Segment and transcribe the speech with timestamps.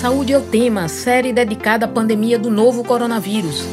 [0.00, 3.66] Saúde é o tema, série dedicada à pandemia do novo coronavírus.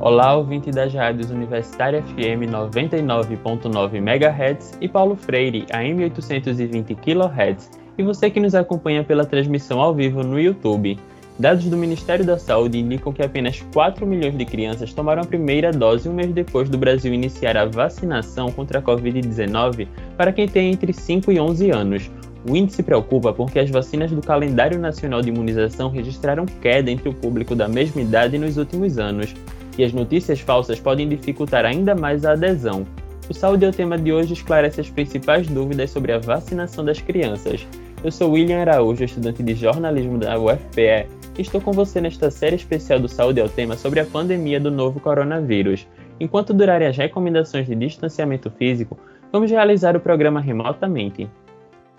[0.00, 8.02] Olá, ouvinte das rádios Universitária FM 99.9 MHz e Paulo Freire, AM 820 kHz, e
[8.02, 10.98] você que nos acompanha pela transmissão ao vivo no YouTube.
[11.36, 15.72] Dados do Ministério da Saúde indicam que apenas 4 milhões de crianças tomaram a primeira
[15.72, 20.70] dose um mês depois do Brasil iniciar a vacinação contra a Covid-19 para quem tem
[20.70, 22.10] entre 5 e 11 anos.
[22.48, 27.14] O índice preocupa porque as vacinas do Calendário Nacional de Imunização registraram queda entre o
[27.14, 29.34] público da mesma idade nos últimos anos,
[29.76, 32.86] e as notícias falsas podem dificultar ainda mais a adesão.
[33.28, 37.00] O Saúde é o tema de hoje esclarece as principais dúvidas sobre a vacinação das
[37.00, 37.66] crianças.
[38.04, 41.08] Eu sou William Araújo, estudante de jornalismo da UFPE,
[41.38, 44.70] e estou com você nesta série especial do Saúde ao Tema sobre a pandemia do
[44.70, 45.88] novo coronavírus.
[46.20, 48.98] Enquanto durarem as recomendações de distanciamento físico,
[49.32, 51.26] vamos realizar o programa remotamente.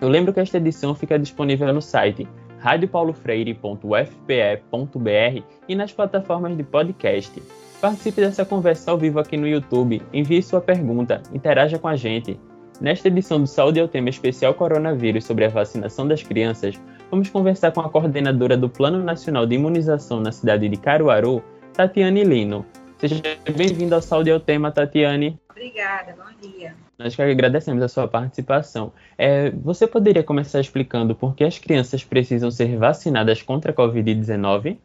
[0.00, 2.28] Eu lembro que esta edição fica disponível no site
[2.60, 7.42] radiopaulofreire.ufpe.br e nas plataformas de podcast.
[7.80, 12.38] Participe dessa conversa ao vivo aqui no YouTube, envie sua pergunta, interaja com a gente.
[12.80, 16.78] Nesta edição do Saúde ao Tema Especial Coronavírus sobre a vacinação das crianças,
[17.10, 22.22] vamos conversar com a coordenadora do Plano Nacional de Imunização na cidade de Caruaru, Tatiane
[22.22, 22.66] Lino.
[22.98, 23.22] Seja
[23.56, 25.40] bem-vinda ao Saúde ao Tema, Tatiane.
[25.50, 26.74] Obrigada, bom dia.
[26.98, 28.92] Nós que agradecemos a sua participação.
[29.16, 34.76] É, você poderia começar explicando por que as crianças precisam ser vacinadas contra a Covid-19?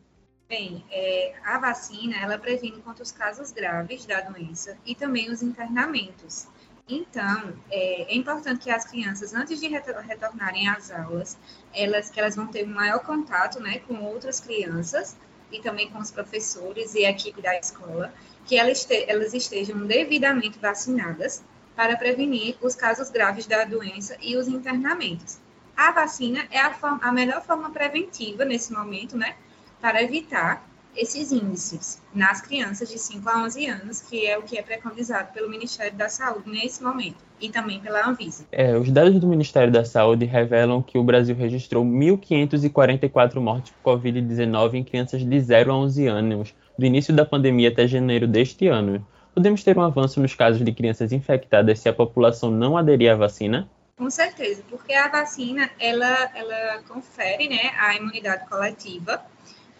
[0.47, 5.41] Bem, é, a vacina ela previne contra os casos graves da doença e também os
[5.41, 6.47] internamentos.
[6.87, 11.37] Então, é, é, importante que as crianças, antes de retornarem às aulas,
[11.73, 15.15] elas, que elas vão ter um maior contato né, com outras crianças
[15.51, 18.13] e também com os professores e a equipe da escola,
[18.45, 21.43] que elas, elas estejam devidamente vacinadas
[21.75, 25.39] para prevenir os casos graves da doença e os internamentos.
[25.75, 29.35] A vacina é a, forma, a melhor forma preventiva nesse momento, né,
[29.79, 30.63] para evitar
[30.95, 35.31] esses índices nas crianças de 5 a 11 anos, que é o que é preconizado
[35.33, 38.45] pelo Ministério da Saúde nesse momento, e também pela Anvisa.
[38.51, 43.97] É, os dados do Ministério da Saúde revelam que o Brasil registrou 1.544 mortes por
[43.97, 48.67] Covid-19 em crianças de 0 a 11 anos, do início da pandemia até janeiro deste
[48.67, 49.05] ano.
[49.33, 53.15] Podemos ter um avanço nos casos de crianças infectadas se a população não aderir à
[53.15, 53.69] vacina?
[53.95, 59.21] Com certeza, porque a vacina ela, ela confere né, a imunidade coletiva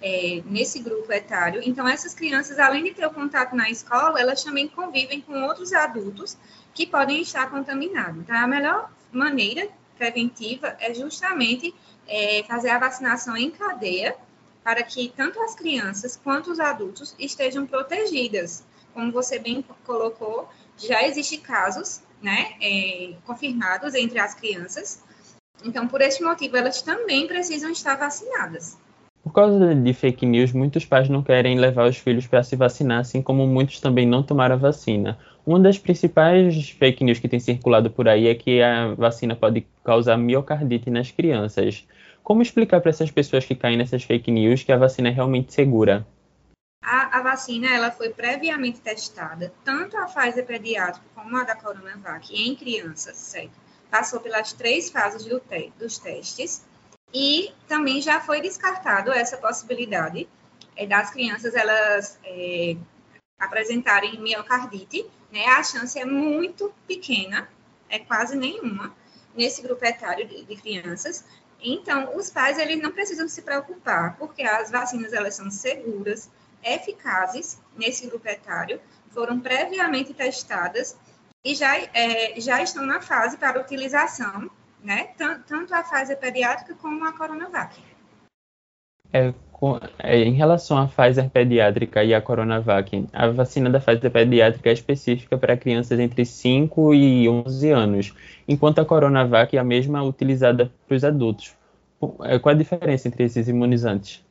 [0.01, 1.61] é, nesse grupo etário.
[1.63, 5.71] Então, essas crianças, além de ter o contato na escola, elas também convivem com outros
[5.73, 6.37] adultos
[6.73, 8.21] que podem estar contaminados.
[8.21, 11.73] Então, a melhor maneira preventiva é justamente
[12.07, 14.15] é, fazer a vacinação em cadeia
[14.63, 18.63] para que tanto as crianças quanto os adultos estejam protegidas.
[18.93, 25.01] Como você bem colocou, já existem casos né, é, confirmados entre as crianças.
[25.63, 28.77] Então, por este motivo, elas também precisam estar vacinadas.
[29.23, 32.99] Por causa de fake news, muitos pais não querem levar os filhos para se vacinar,
[32.99, 35.17] assim como muitos também não tomaram a vacina.
[35.45, 39.65] Uma das principais fake news que tem circulado por aí é que a vacina pode
[39.83, 41.87] causar miocardite nas crianças.
[42.23, 45.53] Como explicar para essas pessoas que caem nessas fake news que a vacina é realmente
[45.53, 46.05] segura?
[46.83, 52.33] A, a, vacina ela foi previamente testada, tanto a Pfizer pediátrica como a da Coronavac,
[52.33, 53.53] em crianças, certo?
[53.89, 56.65] Passou pelas três fases do te dos testes
[57.13, 60.27] e também já foi descartado essa possibilidade
[60.75, 62.75] é, das crianças elas é,
[63.37, 65.45] apresentarem miocardite, né?
[65.45, 67.49] A chance é muito pequena,
[67.89, 68.95] é quase nenhuma
[69.35, 71.25] nesse grupo etário de, de crianças.
[71.61, 76.29] Então, os pais eles não precisam se preocupar, porque as vacinas elas são seguras,
[76.63, 78.79] eficazes nesse grupo etário,
[79.11, 80.97] foram previamente testadas
[81.43, 84.49] e já, é, já estão na fase para utilização
[84.83, 85.09] né?
[85.17, 87.79] Tanto a Pfizer pediátrica como a Coronavac.
[89.13, 94.09] É, com, é, em relação à Pfizer pediátrica e à Coronavac, a vacina da Pfizer
[94.09, 98.13] pediátrica é específica para crianças entre 5 e 11 anos,
[98.47, 101.55] enquanto a Coronavac é a mesma utilizada para os adultos.
[102.23, 104.25] É, qual a diferença entre esses imunizantes?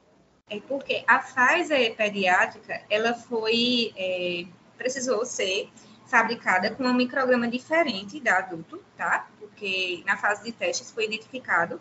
[0.49, 4.47] É porque a Pfizer pediátrica, ela foi, é,
[4.77, 5.69] precisou ser
[6.11, 9.29] fabricada com um micrograma diferente da adulto, tá?
[9.39, 11.81] Porque na fase de testes foi identificado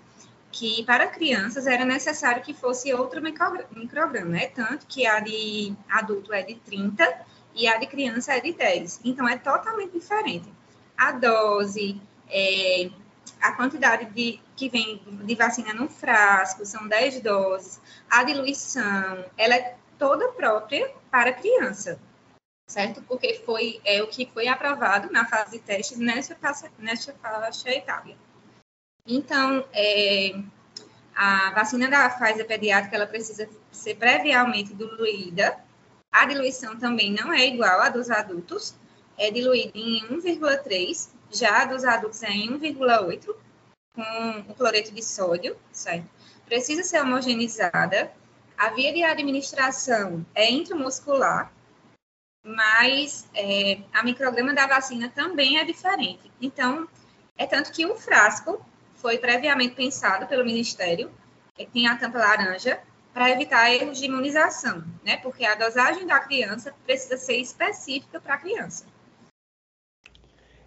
[0.51, 4.47] que para crianças era necessário que fosse outro micrograma, né?
[4.47, 9.01] Tanto que a de adulto é de 30 e a de criança é de 10.
[9.03, 10.47] Então é totalmente diferente.
[10.95, 11.99] A dose,
[12.29, 12.89] é,
[13.41, 19.55] a quantidade de, que vem de vacina no frasco são 10 doses, a diluição, ela
[19.55, 21.99] é toda própria para criança,
[22.69, 23.01] certo?
[23.01, 26.37] Porque foi é, o que foi aprovado na fase de teste nessa,
[26.77, 28.15] nessa faixa etária.
[29.07, 30.35] Então, é,
[31.15, 35.57] a vacina da Pfizer pediátrica ela precisa ser previamente diluída.
[36.11, 38.75] A diluição também não é igual à dos adultos,
[39.17, 43.35] é diluída em 1,3, já a dos adultos é em 1,8,
[43.95, 46.07] com o cloreto de sódio, certo?
[46.45, 48.11] Precisa ser homogeneizada.
[48.55, 51.51] A via de administração é intramuscular,
[52.43, 56.31] mas é, a micrograma da vacina também é diferente.
[56.41, 56.87] Então,
[57.37, 58.63] é tanto que o frasco
[58.95, 61.11] foi previamente pensado pelo Ministério,
[61.55, 62.79] que tem a tampa laranja,
[63.13, 65.17] para evitar erros de imunização, né?
[65.17, 68.85] Porque a dosagem da criança precisa ser específica para a criança.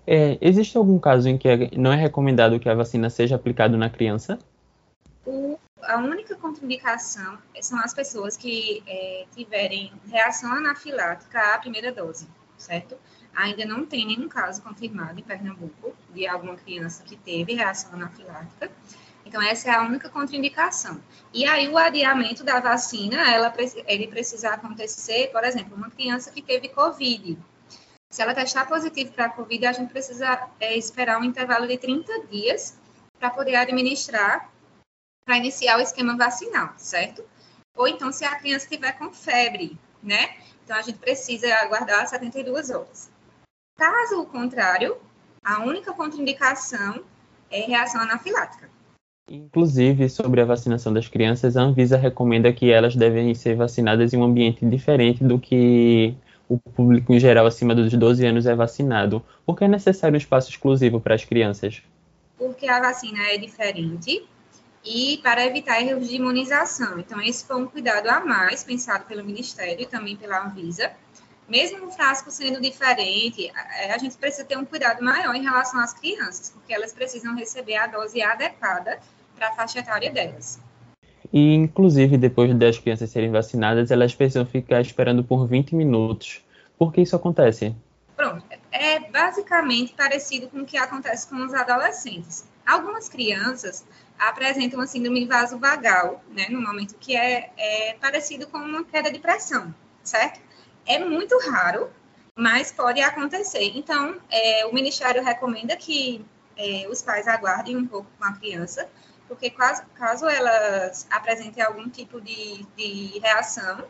[0.07, 3.89] É, existe algum caso em que não é recomendado que a vacina seja aplicada na
[3.89, 4.39] criança?
[5.25, 12.29] O, a única contraindicação são as pessoas que é, tiverem reação anafilática à primeira dose,
[12.57, 12.97] certo?
[13.35, 18.71] Ainda não tem nenhum caso confirmado em Pernambuco de alguma criança que teve reação anafilática.
[19.25, 21.01] Então, essa é a única contraindicação.
[21.33, 23.53] E aí, o adiamento da vacina, ela,
[23.87, 27.39] ele precisa acontecer, por exemplo, uma criança que teve Covid.
[28.11, 31.79] Se ela testar positivo para a Covid, a gente precisa é, esperar um intervalo de
[31.79, 32.77] 30 dias
[33.19, 34.52] para poder administrar,
[35.25, 37.25] para iniciar o esquema vacinal, certo?
[37.77, 40.37] Ou então, se a criança estiver com febre, né?
[40.65, 43.11] Então, a gente precisa aguardar 72 horas.
[43.77, 44.97] Caso contrário,
[45.43, 47.03] a única contraindicação
[47.51, 48.71] é reação anafilática.
[49.31, 54.19] Inclusive, sobre a vacinação das crianças, a Anvisa recomenda que elas devem ser vacinadas em
[54.19, 56.15] um ambiente diferente do que
[56.49, 59.25] o público em geral acima dos 12 anos é vacinado.
[59.47, 61.83] Por que é necessário um espaço exclusivo para as crianças?
[62.37, 64.27] Porque a vacina é diferente
[64.85, 66.99] e para evitar erros de imunização.
[66.99, 70.91] Então, esse foi um cuidado a mais pensado pelo Ministério e também pela Anvisa.
[71.49, 73.53] Mesmo o frasco sendo diferente,
[73.91, 77.77] a gente precisa ter um cuidado maior em relação às crianças, porque elas precisam receber
[77.77, 78.99] a dose adequada
[79.37, 80.59] para a faixa etária delas.
[81.33, 86.45] E, inclusive, depois das crianças serem vacinadas, elas precisam ficar esperando por 20 minutos.
[86.79, 87.75] Por que isso acontece?
[88.17, 92.47] Pronto, é basicamente parecido com o que acontece com os adolescentes.
[92.65, 93.85] Algumas crianças
[94.29, 99.19] apresentam a síndrome vasovagal, né, no momento que é, é parecido com uma queda de
[99.19, 100.41] pressão, certo?
[100.87, 101.91] É muito raro,
[102.37, 103.73] mas pode acontecer.
[103.75, 106.25] Então, é, o Ministério recomenda que
[106.57, 108.89] é, os pais aguardem um pouco com a criança
[109.33, 113.85] porque caso, caso elas apresentem algum tipo de, de reação,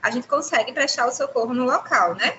[0.00, 2.38] a gente consegue prestar o socorro no local, né?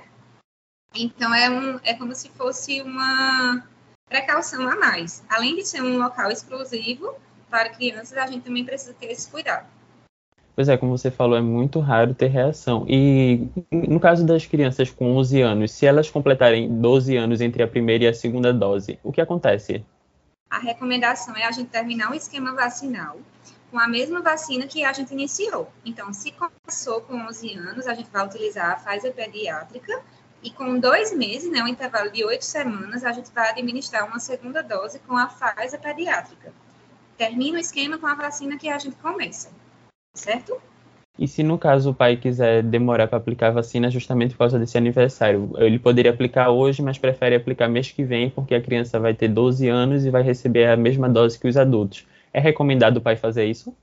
[0.94, 3.62] Então, é, um, é como se fosse uma
[4.08, 5.24] precaução a mais.
[5.28, 7.16] Além de ser um local exclusivo
[7.50, 9.66] para crianças, a gente também precisa ter esse cuidado.
[10.56, 12.86] Pois é, como você falou, é muito raro ter reação.
[12.88, 17.68] E no caso das crianças com 11 anos, se elas completarem 12 anos entre a
[17.68, 19.84] primeira e a segunda dose, o que acontece?
[20.50, 23.18] a recomendação é a gente terminar o esquema vacinal
[23.70, 25.70] com a mesma vacina que a gente iniciou.
[25.84, 30.02] Então, se começou com 11 anos, a gente vai utilizar a Pfizer pediátrica
[30.42, 34.20] e com dois meses, né, um intervalo de oito semanas, a gente vai administrar uma
[34.20, 36.54] segunda dose com a Pfizer pediátrica.
[37.18, 39.50] Termina o esquema com a vacina que a gente começa,
[40.14, 40.62] certo?
[41.18, 44.60] E se no caso o pai quiser demorar para aplicar a vacina justamente por causa
[44.60, 49.00] desse aniversário, ele poderia aplicar hoje, mas prefere aplicar mês que vem porque a criança
[49.00, 52.06] vai ter 12 anos e vai receber a mesma dose que os adultos.
[52.34, 53.74] É recomendado o pai fazer isso?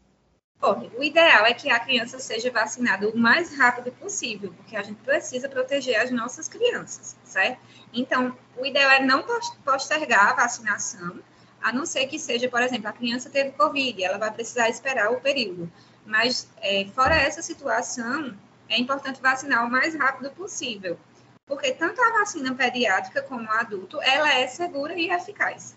[0.97, 4.99] O ideal é que a criança seja vacinada o mais rápido possível, porque a gente
[5.03, 7.59] precisa proteger as nossas crianças, certo?
[7.93, 9.25] Então, o ideal é não
[9.65, 11.19] postergar a vacinação,
[11.63, 15.11] a não ser que seja, por exemplo, a criança teve Covid, ela vai precisar esperar
[15.13, 15.71] o período.
[16.05, 18.35] Mas, é, fora essa situação,
[18.69, 20.99] é importante vacinar o mais rápido possível,
[21.47, 25.77] porque tanto a vacina pediátrica como a adulto, ela é segura e eficaz.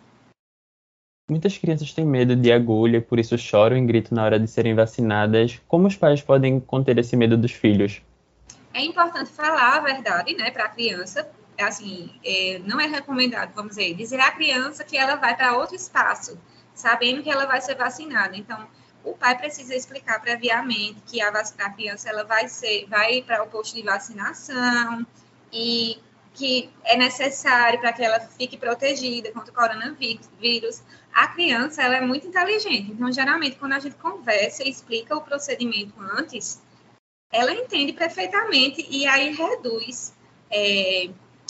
[1.30, 4.76] Muitas crianças têm medo de agulha, por isso choram e gritam na hora de serem
[4.76, 5.60] vacinadas.
[5.68, 8.02] Como os pais podem conter esse medo dos filhos?
[8.72, 11.28] É importante falar a verdade, né, para a criança.
[11.60, 15.76] Assim, é, não é recomendado, vamos dizer, dizer à criança que ela vai para outro
[15.76, 16.38] espaço,
[16.74, 18.36] sabendo que ela vai ser vacinada.
[18.36, 18.68] Então,
[19.06, 23.48] o pai precisa explicar previamente que a, a criança ela vai ser, vai para o
[23.48, 25.06] posto de vacinação
[25.54, 26.00] e
[26.34, 30.82] que é necessário para que ela fique protegida contra o coronavírus.
[31.14, 35.22] A criança ela é muito inteligente, então geralmente quando a gente conversa e explica o
[35.22, 36.62] procedimento antes,
[37.32, 40.14] ela entende perfeitamente e aí reduz
[40.50, 41.10] é,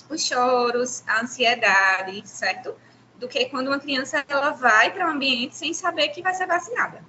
[0.10, 2.76] os choros, a ansiedade, certo?
[3.16, 6.48] Do que quando uma criança ela vai para um ambiente sem saber que vai ser
[6.48, 7.04] vacinada.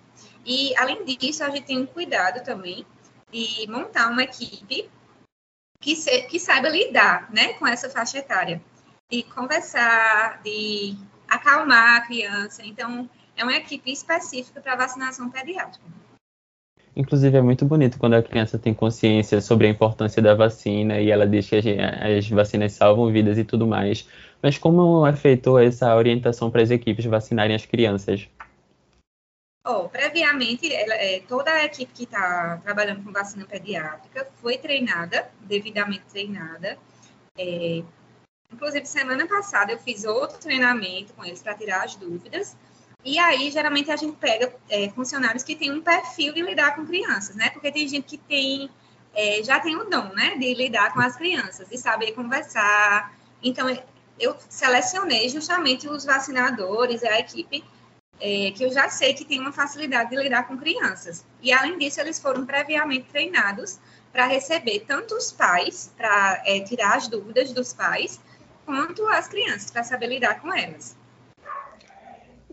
[0.45, 2.87] E, além disso, a gente tem um cuidado também
[3.31, 4.89] de montar uma equipe
[5.81, 8.63] que, se, que saiba lidar né, com essa faixa etária.
[9.11, 10.97] De conversar, de
[11.29, 12.63] acalmar a criança.
[12.65, 15.85] Então, é uma equipe específica para vacinação pediátrica.
[16.97, 21.11] Inclusive, é muito bonito quando a criança tem consciência sobre a importância da vacina e
[21.11, 24.09] ela diz que as vacinas salvam vidas e tudo mais.
[24.43, 28.27] Mas como é feita essa orientação para as equipes vacinarem as crianças?
[29.63, 35.29] Oh, previamente, ela, é, toda a equipe que está trabalhando com vacina pediátrica foi treinada,
[35.41, 36.79] devidamente treinada.
[37.37, 37.83] É,
[38.51, 42.57] inclusive, semana passada eu fiz outro treinamento com eles para tirar as dúvidas.
[43.07, 46.85] E aí, geralmente, a gente pega é, funcionários que têm um perfil de lidar com
[46.85, 47.51] crianças, né?
[47.51, 48.69] Porque tem gente que tem,
[49.15, 50.37] é, já tem o dom, né?
[50.37, 53.17] De lidar com as crianças, de saber conversar.
[53.41, 53.69] Então,
[54.19, 57.65] eu selecionei justamente os vacinadores, a equipe,
[58.21, 61.25] é, que eu já sei que tem uma facilidade de lidar com crianças.
[61.41, 63.79] E, além disso, eles foram previamente treinados
[64.13, 68.19] para receber tanto os pais, para é, tirar as dúvidas dos pais,
[68.65, 70.97] quanto as crianças, para saber lidar com elas.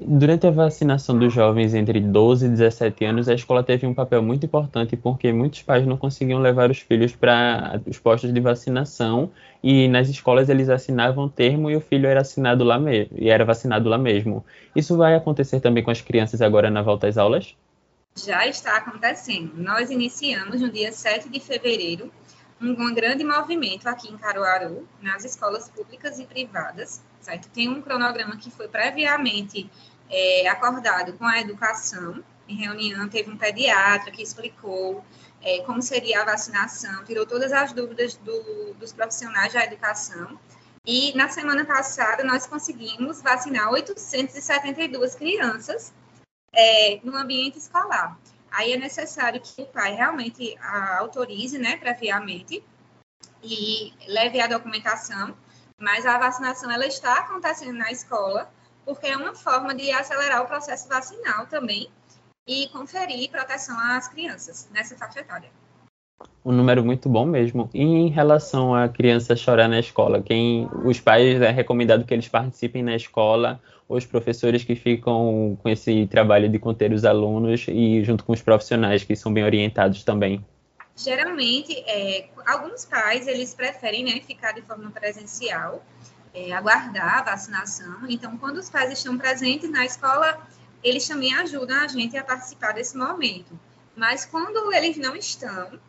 [0.06, 4.22] Durante a vacinação dos jovens entre 12 e 17 anos, a escola teve um papel
[4.22, 9.32] muito importante porque muitos pais não conseguiam levar os filhos para os postos de vacinação
[9.64, 13.46] e nas escolas eles assinavam termo e o filho era assinado lá mesmo e era
[13.46, 14.46] vacinado lá mesmo.
[14.76, 17.56] Isso vai acontecer também com as crianças agora na volta às aulas?
[18.16, 19.54] Já está acontecendo.
[19.56, 22.12] Nós iniciamos no dia 7 de fevereiro
[22.62, 27.50] um grande movimento aqui em Caruaru, nas escolas públicas e privadas, certo?
[27.50, 29.70] Tem um cronograma que foi previamente
[30.10, 32.24] é, acordado com a educação.
[32.48, 35.04] Em reunião, teve um pediatra que explicou
[35.42, 40.40] é, como seria a vacinação, tirou todas as dúvidas do, dos profissionais da educação.
[40.86, 45.94] E na semana passada, nós conseguimos vacinar 872 crianças
[46.54, 48.18] é, no ambiente escolar.
[48.52, 50.56] Aí é necessário que o pai realmente
[51.00, 52.64] autorize, né, previamente,
[53.42, 55.36] e leve a documentação,
[55.80, 58.53] mas a vacinação ela está acontecendo na escola,
[58.86, 61.90] porque é uma forma de acelerar o processo vacinal também
[62.48, 65.50] e conferir proteção às crianças nessa faixa etária.
[66.46, 67.70] Um número muito bom mesmo.
[67.74, 72.28] E em relação a criança chorar na escola, quem os pais é recomendado que eles
[72.28, 78.04] participem na escola os professores que ficam com esse trabalho de conter os alunos e
[78.04, 80.44] junto com os profissionais que são bem orientados também?
[80.96, 85.84] Geralmente, é, alguns pais eles preferem né, ficar de forma presencial,
[86.34, 88.00] é, aguardar a vacinação.
[88.10, 90.38] Então, quando os pais estão presentes na escola,
[90.84, 93.58] eles também ajudam a gente a participar desse momento.
[93.96, 95.80] Mas quando eles não estão,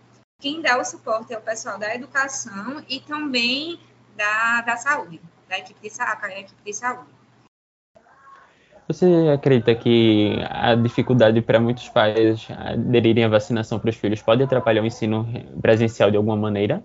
[0.41, 3.81] quem dá o suporte é o pessoal da educação e também
[4.17, 7.09] da, da saúde, da equipe de, a equipe de saúde.
[8.87, 14.43] Você acredita que a dificuldade para muitos pais aderirem à vacinação para os filhos pode
[14.43, 15.27] atrapalhar o ensino
[15.63, 16.85] presencial de alguma maneira?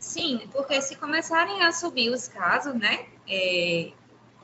[0.00, 3.92] Sim, porque se começarem a subir os casos, né, é,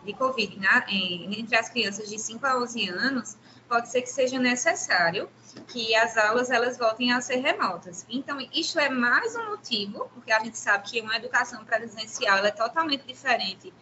[0.05, 3.37] de Covid né, entre as crianças de 5 a 11 anos,
[3.67, 5.29] pode ser que seja necessário
[5.67, 8.07] que as aulas elas voltem a ser remotas.
[8.09, 12.51] Então, isso é mais um motivo, porque a gente sabe que uma educação presencial é
[12.51, 13.73] totalmente diferente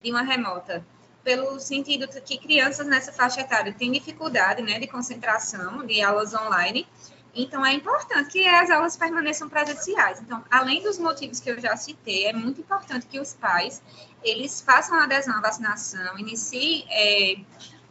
[0.00, 0.86] de uma remota
[1.24, 6.86] pelo sentido que crianças nessa faixa etária têm dificuldade né, de concentração de aulas online.
[7.34, 10.20] Então, é importante que as aulas permaneçam presenciais.
[10.20, 13.82] Então, além dos motivos que eu já citei, é muito importante que os pais
[14.22, 17.36] eles façam a adesão à vacinação, iniciem é,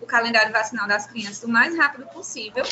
[0.01, 2.63] o calendário vacinal das crianças o mais rápido possível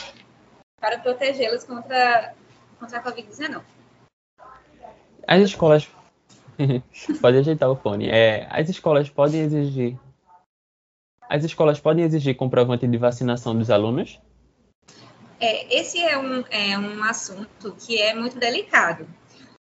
[0.79, 2.33] para protegê-las contra,
[2.79, 3.61] contra a Covid-19.
[5.27, 5.87] As escolas...
[7.21, 8.09] Pode ajeitar o fone.
[8.09, 9.97] É, as escolas podem exigir
[11.31, 14.19] as escolas podem exigir comprovante de vacinação dos alunos?
[15.41, 19.07] É, esse é um, é um assunto que é muito delicado.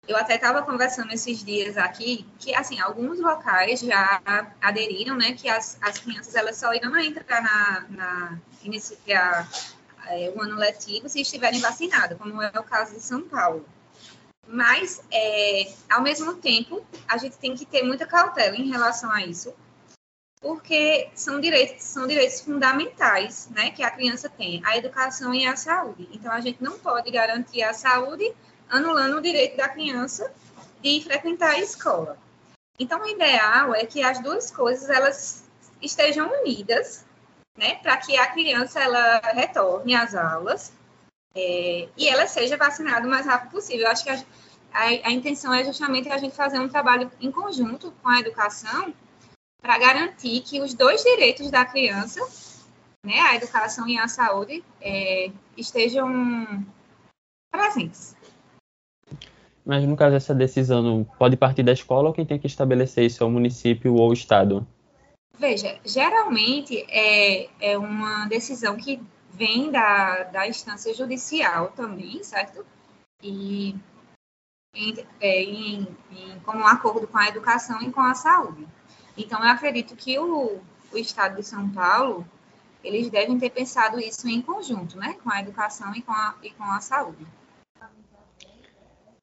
[0.08, 4.22] Eu até estava conversando esses dias aqui que, assim, alguns locais já
[4.58, 9.46] aderiram, né, que as, as crianças elas só irão entrar na, na iniciar
[10.06, 13.66] é, o ano letivo se estiverem vacinadas, como é o caso de São Paulo.
[14.48, 19.26] Mas, é, ao mesmo tempo, a gente tem que ter muita cautela em relação a
[19.26, 19.52] isso,
[20.40, 25.56] porque são direitos, são direitos fundamentais né, que a criança tem, a educação e a
[25.56, 26.08] saúde.
[26.12, 28.32] Então, a gente não pode garantir a saúde
[28.68, 30.32] anulando o direito da criança
[30.82, 32.18] de frequentar a escola.
[32.78, 35.44] Então, o ideal é que as duas coisas elas
[35.80, 37.04] estejam unidas,
[37.56, 40.72] né, para que a criança ela retorne às aulas
[41.34, 43.86] é, e ela seja vacinada o mais rápido possível.
[43.86, 44.22] Eu acho que a,
[44.72, 48.94] a, a intenção é justamente a gente fazer um trabalho em conjunto com a educação
[49.66, 52.20] para garantir que os dois direitos da criança,
[53.04, 56.64] né, a educação e a saúde, é, estejam
[57.50, 58.14] presentes.
[59.64, 63.24] Mas no caso essa decisão pode partir da escola ou quem tem que estabelecer isso
[63.24, 64.64] é o município ou o estado?
[65.36, 72.64] Veja, geralmente é, é uma decisão que vem da, da instância judicial também, certo?
[73.20, 73.74] E
[74.72, 78.64] em, é, em, em, como um acordo com a educação e com a saúde.
[79.16, 80.58] Então, eu acredito que o,
[80.92, 82.26] o Estado de São Paulo,
[82.84, 86.50] eles devem ter pensado isso em conjunto, né, com a educação e com a, e
[86.50, 87.26] com a saúde.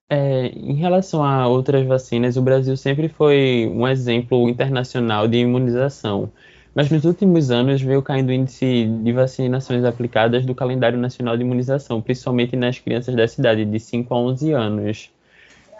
[0.09, 6.31] É, em relação a outras vacinas, o Brasil sempre foi um exemplo internacional de imunização.
[6.75, 11.43] Mas nos últimos anos veio caindo o índice de vacinações aplicadas do calendário nacional de
[11.43, 15.11] imunização, principalmente nas crianças da cidade de 5 a 11 anos.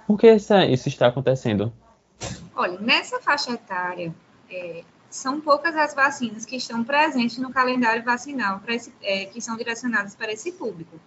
[0.05, 1.73] Por que essa, isso está acontecendo?
[2.55, 4.13] Olha, nessa faixa etária,
[4.49, 9.55] é, são poucas as vacinas que estão presentes no calendário vacinal esse, é, que são
[9.55, 10.99] direcionadas para esse público.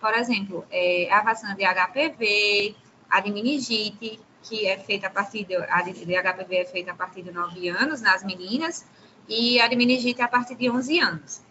[0.00, 2.76] Por exemplo, é, a vacina de HPV,
[3.08, 6.94] a de meningite, que é feita a partir de, a de, HPV é feita a
[6.94, 8.86] partir de 9 anos nas meninas,
[9.26, 11.42] e a de meningite a partir de 11 anos.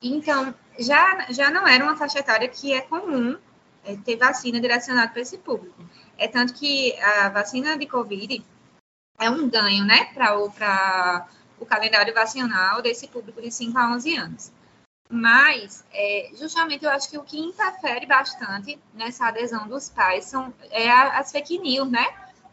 [0.00, 3.36] Então, já, já não era uma faixa etária que é comum
[3.84, 5.82] é, ter vacina direcionada para esse público.
[6.20, 8.44] É tanto que a vacina de Covid
[9.18, 10.36] é um ganho, né, para
[11.58, 14.52] o, calendário vacinal desse público de 5 a 11 anos.
[15.08, 20.52] Mas, é, justamente, eu acho que o que interfere bastante nessa adesão dos pais são
[20.70, 22.06] é, as fake news, né?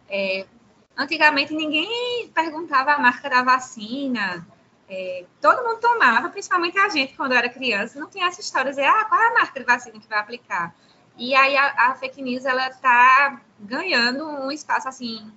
[0.09, 0.47] É,
[0.95, 4.47] antigamente, ninguém perguntava a marca da vacina,
[4.89, 8.77] é, todo mundo tomava, principalmente a gente, quando era criança, não tinha essa história de
[8.77, 10.73] dizer, ah, qual é a marca de vacina que vai aplicar?
[11.17, 15.31] E aí a, a fake news, ela está ganhando um espaço, assim,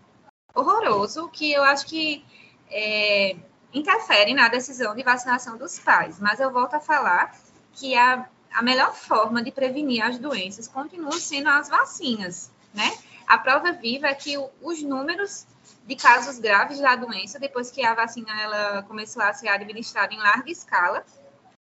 [0.55, 2.25] horroroso, que eu acho que
[2.71, 3.37] é,
[3.73, 6.21] interfere na decisão de vacinação dos pais.
[6.21, 7.35] Mas eu volto a falar
[7.73, 12.91] que a, a melhor forma de prevenir as doenças continua sendo as vacinas, né?
[13.27, 15.47] A prova viva é que os números
[15.87, 20.19] de casos graves da doença, depois que a vacina ela começou a ser administrada em
[20.19, 21.05] larga escala,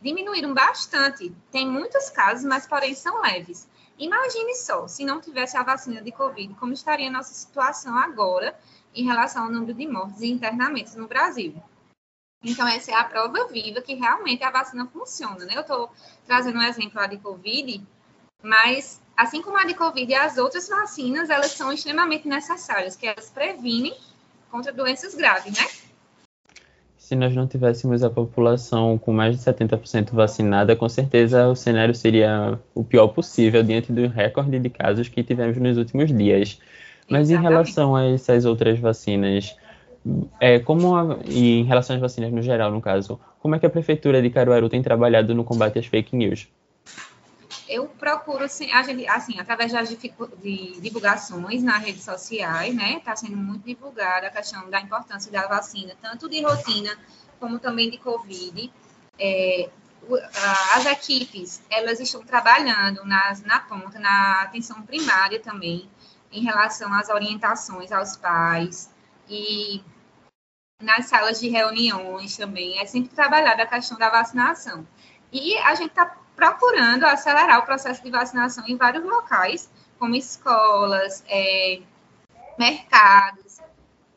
[0.00, 1.32] diminuíram bastante.
[1.50, 3.68] Tem muitos casos, mas porém são leves.
[3.98, 8.58] Imagine só, se não tivesse a vacina de Covid, como estaria a nossa situação agora
[8.94, 11.60] em relação ao número de mortes e internamentos no Brasil.
[12.44, 15.54] Então, essa é a prova viva que realmente a vacina funciona, né?
[15.56, 15.90] Eu estou
[16.24, 17.84] trazendo um exemplo lá de Covid,
[18.40, 23.08] mas assim como a de Covid e as outras vacinas, elas são extremamente necessárias, que
[23.08, 23.98] elas previnem
[24.48, 25.87] contra doenças graves, né?
[27.08, 31.94] Se nós não tivéssemos a população com mais de 70% vacinada, com certeza o cenário
[31.94, 36.60] seria o pior possível diante do recorde de casos que tivemos nos últimos dias.
[37.08, 37.32] Mas Exatamente.
[37.32, 39.56] em relação a essas outras vacinas,
[40.38, 43.64] é, como a, e em relação às vacinas no geral, no caso, como é que
[43.64, 46.46] a prefeitura de Caruaru tem trabalhado no combate às fake news?
[47.68, 52.94] Eu procuro, assim, assim através das de divulgações nas redes sociais, né?
[52.94, 56.98] Está sendo muito divulgada a questão da importância da vacina, tanto de rotina
[57.38, 58.72] como também de Covid.
[59.18, 59.68] É,
[60.74, 65.88] as equipes, elas estão trabalhando nas, na ponta, na atenção primária também,
[66.32, 68.90] em relação às orientações aos pais,
[69.28, 69.82] e
[70.80, 74.86] nas salas de reuniões também, é sempre trabalhada a questão da vacinação.
[75.32, 81.24] E a gente está procurando acelerar o processo de vacinação em vários locais, como escolas,
[81.28, 81.82] é,
[82.56, 83.58] mercados,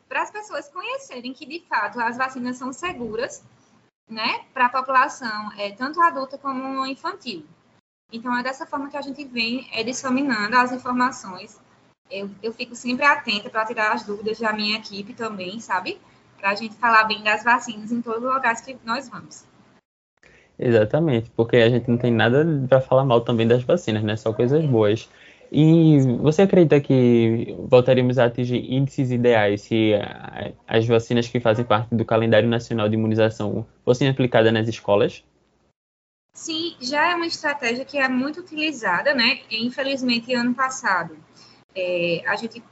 [0.08, 3.42] para as pessoas conhecerem que, de fato, as vacinas são seguras
[4.08, 7.44] né, para a população, é, tanto adulta como infantil.
[8.12, 11.60] Então, é dessa forma que a gente vem é, disseminando as informações
[12.12, 15.98] eu, eu fico sempre atenta para tirar as dúvidas da minha equipe também, sabe?
[16.36, 19.44] Para a gente falar bem das vacinas em todos os lugares que nós vamos.
[20.64, 24.16] Exatamente, porque a gente não tem nada para falar mal também das vacinas, né?
[24.16, 25.10] Só coisas boas.
[25.50, 29.92] E você acredita que voltaríamos a atingir índices ideais se
[30.66, 35.24] as vacinas que fazem parte do calendário nacional de imunização fossem aplicadas nas escolas?
[36.32, 39.40] Sim, já é uma estratégia que é muito utilizada, né?
[39.50, 41.18] Infelizmente, ano passado,
[41.74, 42.62] é, a gente,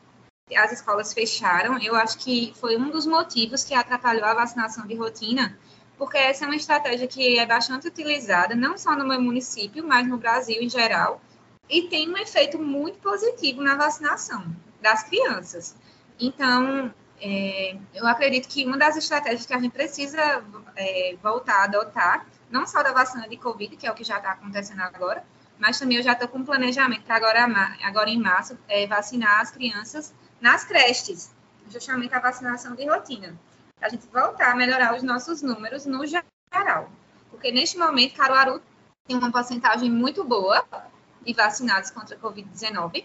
[0.56, 1.76] as escolas fecharam.
[1.82, 5.58] Eu acho que foi um dos motivos que atrapalhou a vacinação de rotina,
[6.00, 10.08] porque essa é uma estratégia que é bastante utilizada, não só no meu município, mas
[10.08, 11.20] no Brasil em geral,
[11.68, 14.42] e tem um efeito muito positivo na vacinação
[14.80, 15.76] das crianças.
[16.18, 20.42] Então, é, eu acredito que uma das estratégias que a gente precisa
[20.74, 24.16] é, voltar a adotar, não só da vacina de Covid, que é o que já
[24.16, 25.22] está acontecendo agora,
[25.58, 27.44] mas também eu já estou com um planejamento para agora,
[27.82, 31.30] agora em março é, vacinar as crianças nas creches,
[31.68, 33.38] justamente a vacinação de rotina,
[33.80, 36.90] a gente voltar a melhorar os nossos números no geral.
[37.30, 38.60] Porque neste momento, Caruaru
[39.06, 40.64] tem uma porcentagem muito boa
[41.22, 43.04] de vacinados contra a Covid-19,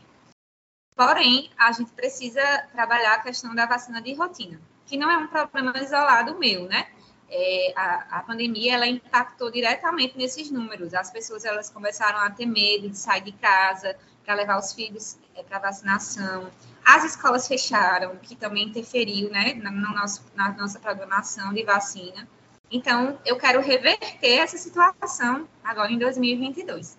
[0.95, 5.27] porém, a gente precisa trabalhar a questão da vacina de rotina, que não é um
[5.27, 6.87] problema isolado meu, né?
[7.29, 10.93] é, a, a, pandemia ela impactou diretamente nesses números.
[10.93, 15.17] As pessoas elas começaram a ter medo de sair de casa para levar os filhos
[15.35, 16.47] é, para vacinação.
[16.83, 22.27] As escolas fecharam, que também interferiu né, na, no nosso, na nossa programação de vacina.
[22.71, 26.97] Então, eu quero reverter essa situação agora em 2022.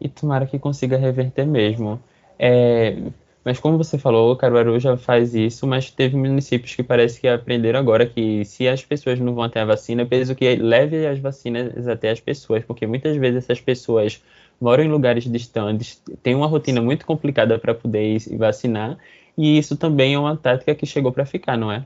[0.00, 2.02] E tomara que consiga reverter mesmo.
[2.38, 2.96] É,
[3.44, 7.80] mas como você falou, Caruaru já faz isso, mas teve municípios que parece que aprenderam
[7.80, 11.88] agora que se as pessoas não vão até a vacina, preciso que leve as vacinas
[11.88, 14.22] até as pessoas, porque muitas vezes essas pessoas
[14.62, 18.96] moram em lugares distantes, têm uma rotina muito complicada para poder ir vacinar,
[19.36, 21.84] e isso também é uma tática que chegou para ficar, não é?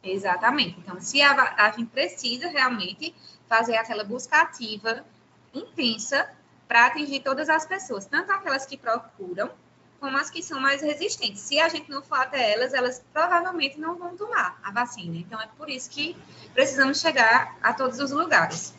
[0.00, 0.76] Exatamente.
[0.78, 3.12] Então, se a, a gente precisa realmente
[3.48, 5.04] fazer aquela busca ativa
[5.52, 6.28] intensa
[6.68, 9.50] para atingir todas as pessoas, tanto aquelas que procuram
[9.98, 11.40] como as que são mais resistentes.
[11.40, 15.16] Se a gente não for até elas, elas provavelmente não vão tomar a vacina.
[15.16, 16.16] Então, é por isso que
[16.52, 18.72] precisamos chegar a todos os lugares.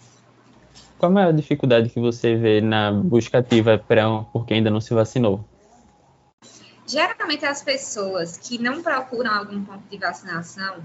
[0.98, 4.94] Qual a maior dificuldade que você vê na busca ativa para porque ainda não se
[4.94, 5.44] vacinou?
[6.88, 10.84] Geralmente, as pessoas que não procuram algum ponto de vacinação,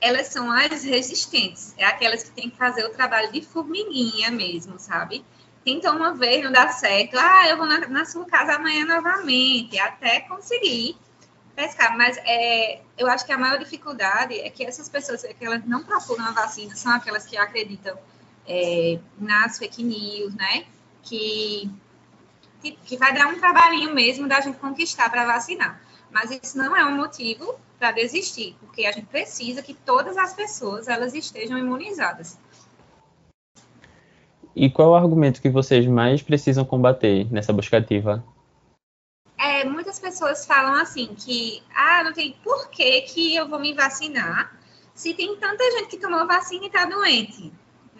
[0.00, 1.74] elas são as resistentes.
[1.76, 5.24] É aquelas que têm que fazer o trabalho de formiguinha mesmo, sabe?
[5.64, 9.78] tentam uma vez, não dá certo, ah, eu vou na, na sua casa amanhã novamente,
[9.78, 10.96] até conseguir
[11.56, 11.96] pescar.
[11.96, 15.82] Mas é, eu acho que a maior dificuldade é que essas pessoas que elas não
[15.82, 17.96] procuram a vacina são aquelas que acreditam
[18.46, 20.64] é, nas fake news, né?
[21.02, 21.70] Que,
[22.60, 25.80] que, que, vai dar um trabalhinho mesmo da gente conquistar para vacinar.
[26.10, 30.32] Mas isso não é um motivo para desistir, porque a gente precisa que todas as
[30.32, 32.38] pessoas elas estejam imunizadas.
[34.54, 38.24] E qual é o argumento que vocês mais precisam combater nessa busca ativa?
[39.36, 43.74] É, muitas pessoas falam assim que, ah, não tem por que, que eu vou me
[43.74, 44.56] vacinar
[44.94, 47.52] se tem tanta gente que tomou vacina e está doente,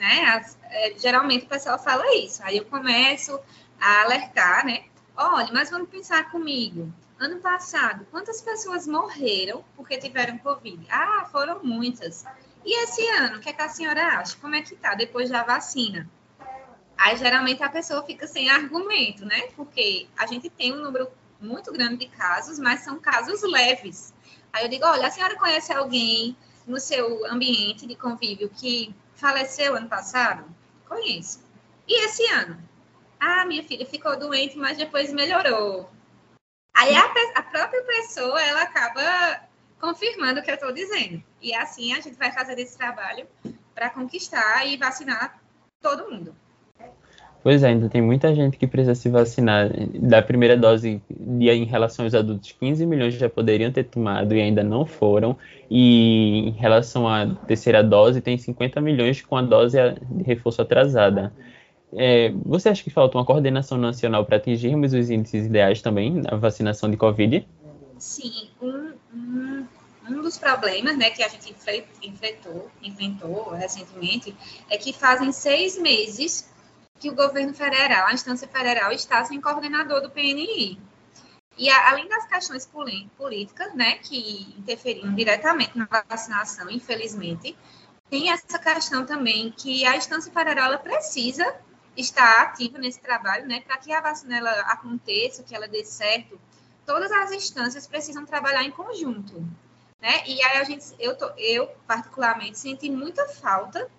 [0.04, 0.24] né?
[0.26, 2.42] As, é, geralmente o pessoal fala isso.
[2.44, 3.40] Aí eu começo
[3.80, 4.84] a alertar, né?
[5.16, 6.92] Olha, mas vamos pensar comigo.
[7.18, 10.86] Ano passado, quantas pessoas morreram porque tiveram Covid?
[10.90, 12.26] Ah, foram muitas.
[12.64, 14.36] E esse ano, o que, é que a senhora acha?
[14.36, 16.08] Como é que tá depois da vacina?
[16.98, 19.48] Aí geralmente a pessoa fica sem argumento, né?
[19.56, 21.08] Porque a gente tem um número
[21.40, 24.12] muito grande de casos, mas são casos leves.
[24.52, 26.36] Aí eu digo, olha, a senhora conhece alguém
[26.66, 30.44] no seu ambiente de convívio que faleceu ano passado?
[30.88, 31.42] Conheço.
[31.86, 32.58] E esse ano?
[33.18, 35.90] Ah, minha filha ficou doente, mas depois melhorou.
[36.74, 37.04] Aí a,
[37.36, 39.48] a própria pessoa, ela acaba
[39.80, 41.22] confirmando o que eu estou dizendo.
[41.40, 43.28] E assim a gente vai fazer esse trabalho
[43.74, 45.40] para conquistar e vacinar
[45.80, 46.34] todo mundo.
[47.44, 49.68] Pois é, ainda tem muita gente que precisa se vacinar.
[50.00, 54.64] Da primeira dose, em relação aos adultos, 15 milhões já poderiam ter tomado e ainda
[54.64, 55.36] não foram.
[55.70, 59.76] E em relação à terceira dose, tem 50 milhões com a dose
[60.10, 61.34] de reforço atrasada.
[61.92, 66.38] É, você acha que falta uma coordenação nacional para atingirmos os índices ideais também na
[66.38, 67.46] vacinação de Covid?
[67.98, 69.66] Sim, um, um,
[70.08, 71.54] um dos problemas né, que a gente
[72.02, 74.34] enfrentou, enfrentou recentemente
[74.70, 76.53] é que fazem seis meses
[76.98, 80.80] que o governo federal, a instância federal, está sem coordenador do PNI.
[81.56, 82.68] E a, além das questões
[83.16, 87.56] políticas, né, que interferiram diretamente na vacinação, infelizmente,
[88.10, 91.54] tem essa questão também que a instância federal precisa
[91.96, 96.40] estar ativa nesse trabalho, né, para que a vacina ela aconteça, que ela dê certo.
[96.84, 99.40] Todas as instâncias precisam trabalhar em conjunto,
[100.00, 100.26] né?
[100.26, 103.90] E aí a gente, eu, tô, eu particularmente senti muita falta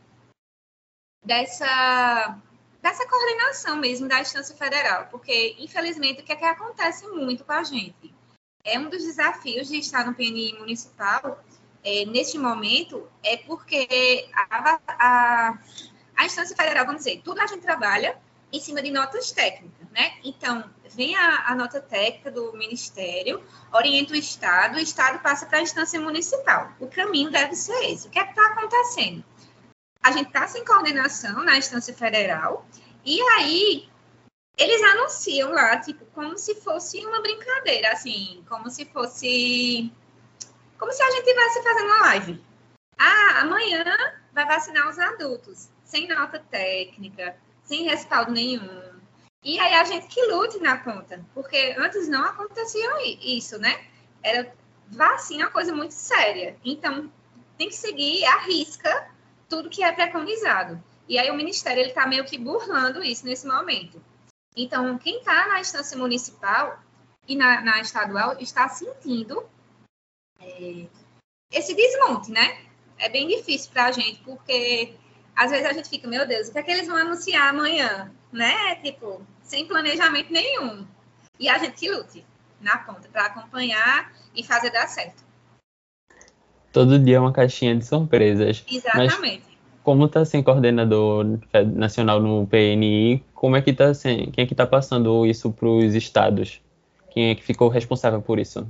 [1.24, 2.38] dessa
[2.86, 7.52] dessa coordenação mesmo da instância federal, porque, infelizmente, o que é que acontece muito com
[7.52, 8.14] a gente?
[8.64, 11.44] É um dos desafios de estar no PNI municipal,
[11.84, 15.58] é, neste momento, é porque a, a,
[16.16, 18.20] a instância federal, vamos dizer, tudo a gente trabalha
[18.54, 20.20] em cima de notas técnicas, né?
[20.24, 23.42] Então, vem a, a, nota técnica do Ministério,
[23.74, 26.72] orienta o Estado, o Estado passa para a instância municipal.
[26.80, 28.08] O caminho deve ser esse.
[28.08, 29.24] O que é que está acontecendo?
[30.06, 32.64] A gente está sem coordenação na instância federal,
[33.04, 33.90] e aí
[34.56, 39.92] eles anunciam lá, tipo, como se fosse uma brincadeira, assim, como se fosse.
[40.78, 42.44] Como se a gente estivesse fazendo uma live.
[43.00, 43.84] Ah, amanhã
[44.32, 49.02] vai vacinar os adultos, sem nota técnica, sem respaldo nenhum.
[49.44, 52.88] E aí a gente que lute na conta, porque antes não acontecia
[53.24, 53.84] isso, né?
[54.22, 54.54] Era
[54.88, 56.56] vacina uma coisa muito séria.
[56.64, 57.12] Então,
[57.58, 59.15] tem que seguir a risca
[59.50, 60.82] tudo que é preconizado.
[61.08, 64.02] E aí o Ministério ele está meio que burlando isso nesse momento.
[64.56, 66.80] Então, quem está na instância municipal
[67.28, 69.48] e na, na estadual está sentindo
[70.40, 70.88] é,
[71.52, 72.66] esse desmonte, né?
[72.98, 74.96] é bem difícil para a gente, porque
[75.36, 78.12] às vezes a gente fica, meu Deus, o que é que eles vão anunciar amanhã?
[78.32, 78.76] Né?
[78.76, 80.88] Tipo, sem planejamento nenhum.
[81.40, 82.26] E a gente que lute
[82.62, 85.24] na ponta para acompanhar e fazer dar certo.
[86.76, 88.62] Todo dia é uma caixinha de surpresas.
[88.70, 89.18] Exatamente.
[89.22, 91.26] Mas como está sem coordenador
[91.74, 95.70] nacional no PNI, como é que está sem, quem é que está passando isso para
[95.70, 96.62] os estados?
[97.12, 98.70] Quem é que ficou responsável por isso?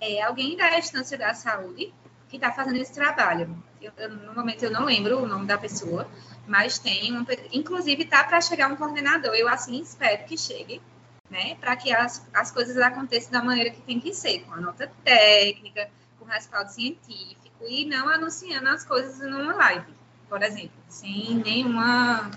[0.00, 1.92] É alguém da instância da saúde
[2.26, 3.54] que está fazendo esse trabalho.
[3.82, 6.08] Eu, eu, no momento eu não lembro o nome da pessoa,
[6.46, 9.34] mas tem, um, inclusive está para chegar um coordenador.
[9.34, 10.80] Eu assim espero que chegue,
[11.28, 14.60] né, para que as, as coisas aconteçam da maneira que tem que ser, com a
[14.62, 15.90] nota técnica,
[16.30, 22.30] respaldo científico e não anunciando as coisas numa live por exemplo, sem nenhuma,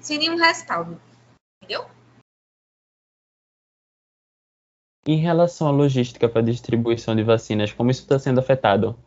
[0.00, 1.00] sem nenhum respaldo,
[1.62, 1.88] entendeu?
[5.06, 8.98] Em relação à logística para distribuição de vacinas, como isso está sendo afetado?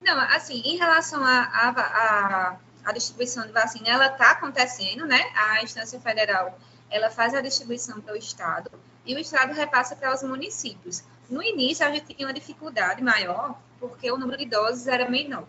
[0.00, 2.58] Não, assim, em relação à
[2.94, 5.20] distribuição de vacina, ela está acontecendo, né?
[5.34, 6.56] A instância federal,
[6.88, 8.70] ela faz a distribuição para o estado
[9.04, 11.02] e o estado repassa para os municípios.
[11.28, 15.46] No início, a gente tinha uma dificuldade maior, porque o número de doses era menor.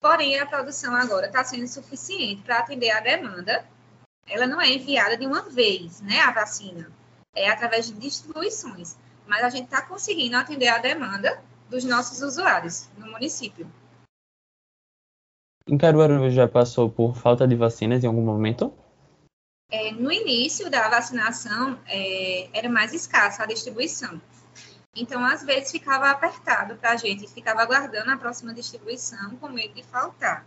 [0.00, 3.64] Porém, a produção agora está sendo suficiente para atender a demanda.
[4.26, 6.90] Ela não é enviada de uma vez, né, a vacina.
[7.34, 8.96] É através de distribuições.
[9.26, 13.66] Mas a gente está conseguindo atender a demanda dos nossos usuários no município.
[15.68, 18.72] Em Caruaru já passou por falta de vacinas em algum momento?
[19.68, 24.20] É, no início da vacinação, é, era mais escassa a distribuição.
[24.96, 29.74] Então, às vezes, ficava apertado para a gente, ficava aguardando a próxima distribuição com medo
[29.74, 30.46] de faltar.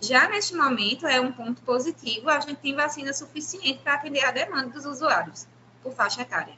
[0.00, 4.30] Já neste momento, é um ponto positivo, a gente tem vacina suficiente para atender a
[4.30, 5.48] demanda dos usuários
[5.82, 6.54] por faixa etária.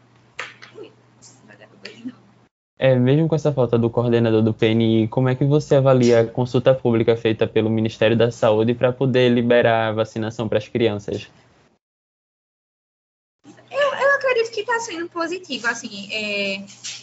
[2.79, 6.27] É, mesmo com essa falta do coordenador do PNI, como é que você avalia a
[6.27, 11.31] consulta pública feita pelo Ministério da Saúde para poder liberar a vacinação para as crianças?
[14.31, 16.09] acredito que está sendo positivo, assim,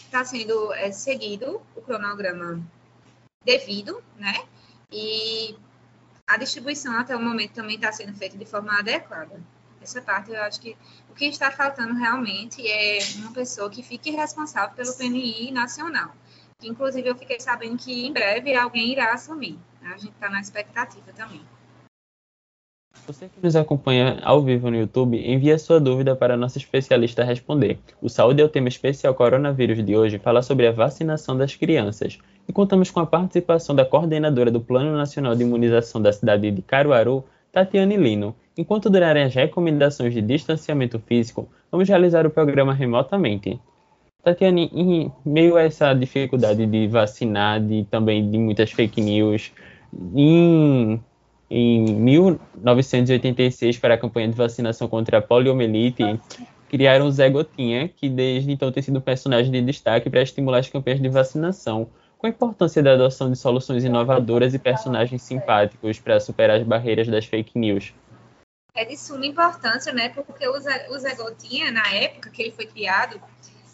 [0.04, 2.62] está é, sendo é, seguido o cronograma
[3.44, 4.42] devido, né?
[4.90, 5.54] E
[6.26, 9.40] a distribuição até o momento também está sendo feita de forma adequada.
[9.82, 10.76] Essa parte eu acho que
[11.10, 16.14] o que está faltando realmente é uma pessoa que fique responsável pelo PNI nacional.
[16.58, 19.58] Que, inclusive, eu fiquei sabendo que em breve alguém irá assumir.
[19.80, 19.92] Né?
[19.94, 21.42] A gente está na expectativa também.
[23.08, 27.24] Você que nos acompanha ao vivo no YouTube, envie sua dúvida para a nossa especialista
[27.24, 27.78] responder.
[28.02, 32.18] O Saúde é o tema especial Coronavírus de hoje fala sobre a vacinação das crianças.
[32.46, 36.60] E contamos com a participação da coordenadora do Plano Nacional de Imunização da cidade de
[36.60, 38.36] Caruaru, Tatiane Lino.
[38.58, 43.58] Enquanto durarem as recomendações de distanciamento físico, vamos realizar o programa remotamente.
[44.22, 49.50] Tatiane, em meio a essa dificuldade de vacinar, e também de muitas fake news,
[50.14, 51.00] em
[51.50, 56.20] em 1986, para a campanha de vacinação contra a poliomielite,
[56.68, 60.58] criaram o Zé Gotinha, que desde então tem sido um personagem de destaque para estimular
[60.58, 61.88] as campanhas de vacinação.
[62.18, 67.06] Qual a importância da adoção de soluções inovadoras e personagens simpáticos para superar as barreiras
[67.08, 67.94] das fake news?
[68.74, 70.08] É de suma importância, né?
[70.10, 73.20] Porque o Zé, o Zé Gotinha, na época que ele foi criado,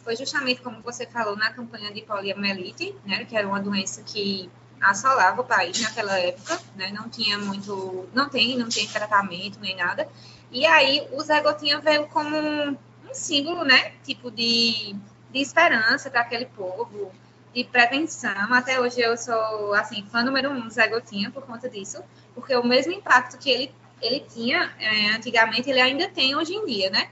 [0.05, 3.25] foi justamente como você falou na campanha de poliomielite, né?
[3.25, 4.49] Que era uma doença que
[4.91, 6.91] assolava o país naquela época, né?
[6.93, 10.09] Não tinha muito, não tem, não tem tratamento nem nada.
[10.51, 13.93] E aí o Zé Gotinha veio como um, um símbolo, né?
[14.05, 14.95] Tipo de,
[15.33, 17.13] de esperança para aquele povo,
[17.55, 18.53] de prevenção.
[18.53, 22.03] Até hoje eu sou assim fã número um do Zé Gotinha por conta disso,
[22.35, 26.67] porque o mesmo impacto que ele ele tinha é, antigamente ele ainda tem hoje em
[26.67, 27.09] dia, né?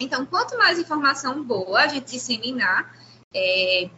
[0.00, 2.94] Então, quanto mais informação boa a gente disseminar,
[3.34, 3.88] é,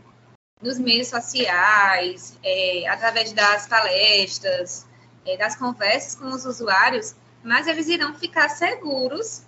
[0.61, 4.87] nos meios sociais, é, através das palestras,
[5.27, 9.43] é, das conversas com os usuários, mas eles irão ficar seguros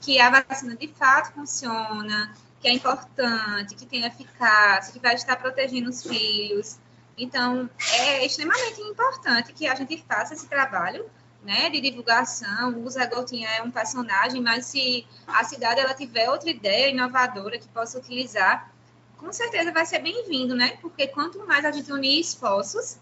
[0.00, 5.36] que a vacina de fato funciona, que é importante, que tem eficácia, que vai estar
[5.36, 6.78] protegendo os filhos.
[7.16, 11.08] Então, é extremamente importante que a gente faça esse trabalho
[11.42, 12.84] né, de divulgação.
[12.84, 17.58] O Zé Gotinha é um personagem, mas se a cidade ela tiver outra ideia inovadora
[17.58, 18.70] que possa utilizar,
[19.18, 20.76] com certeza vai ser bem-vindo, né?
[20.80, 22.98] Porque quanto mais a gente unir esforços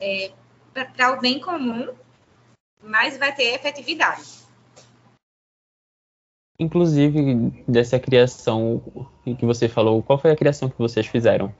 [0.00, 0.32] é,
[0.72, 1.92] para o bem comum,
[2.82, 4.46] mais vai ter efetividade.
[6.58, 8.82] Inclusive, dessa criação
[9.24, 11.54] que você falou, qual foi a criação que vocês fizeram?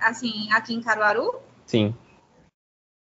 [0.00, 1.40] Assim, aqui em Caruaru?
[1.66, 1.94] Sim.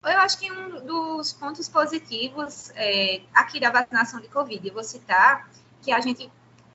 [0.03, 4.85] Eu acho que um dos pontos positivos é, aqui da vacinação de Covid, eu vou
[4.85, 5.51] citar
[5.83, 6.31] que a gente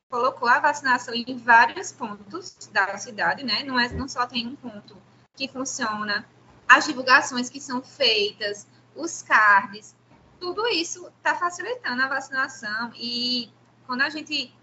[0.10, 3.64] colocou a vacinação em vários pontos da cidade, né?
[3.64, 4.96] Não, é, não só tem um ponto
[5.36, 6.26] que funciona
[6.68, 9.96] as divulgações que são feitas, os cards,
[10.40, 13.52] tudo isso está facilitando a vacinação e
[13.86, 14.54] quando a gente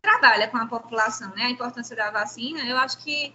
[0.00, 3.34] trabalha com a população, né, a importância da vacina, eu acho que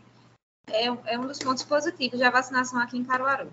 [0.67, 3.51] é, é um dos pontos positivos da vacinação aqui em Caruaru.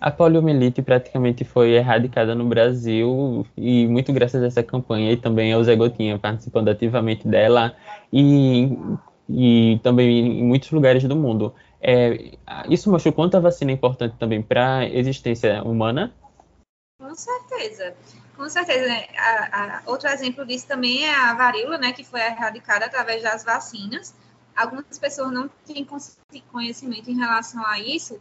[0.00, 5.52] A poliomielite praticamente foi erradicada no Brasil e muito graças a essa campanha e também
[5.52, 7.76] ao Zé Gotinha participando ativamente dela
[8.10, 8.70] e,
[9.28, 11.54] e também em muitos lugares do mundo.
[11.82, 12.32] É,
[12.68, 16.14] isso mostra o quanto a vacina é importante também para a existência humana?
[16.98, 17.94] Com certeza,
[18.36, 18.86] com certeza.
[18.86, 19.04] Né?
[19.18, 23.44] A, a, outro exemplo disso também é a varíola, né, que foi erradicada através das
[23.44, 24.14] vacinas.
[24.56, 25.86] Algumas pessoas não têm
[26.50, 28.18] conhecimento em relação a isso,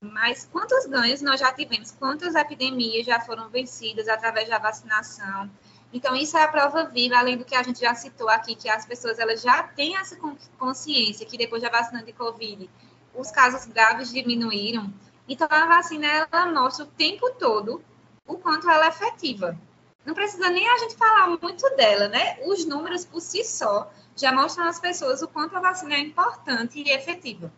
[0.00, 1.90] mas quantos ganhos nós já tivemos?
[1.92, 5.50] Quantas epidemias já foram vencidas através da vacinação?
[5.92, 8.68] Então, isso é a prova viva, além do que a gente já citou aqui, que
[8.68, 10.16] as pessoas elas já têm essa
[10.58, 12.68] consciência que depois da vacina de Covid,
[13.14, 14.92] os casos graves diminuíram.
[15.28, 17.82] Então, a vacina, ela mostra o tempo todo
[18.26, 19.58] o quanto ela é efetiva.
[20.04, 22.38] Não precisa nem a gente falar muito dela, né?
[22.44, 26.80] Os números por si só já mostram às pessoas o quanto a vacina é importante
[26.80, 27.52] e efetiva.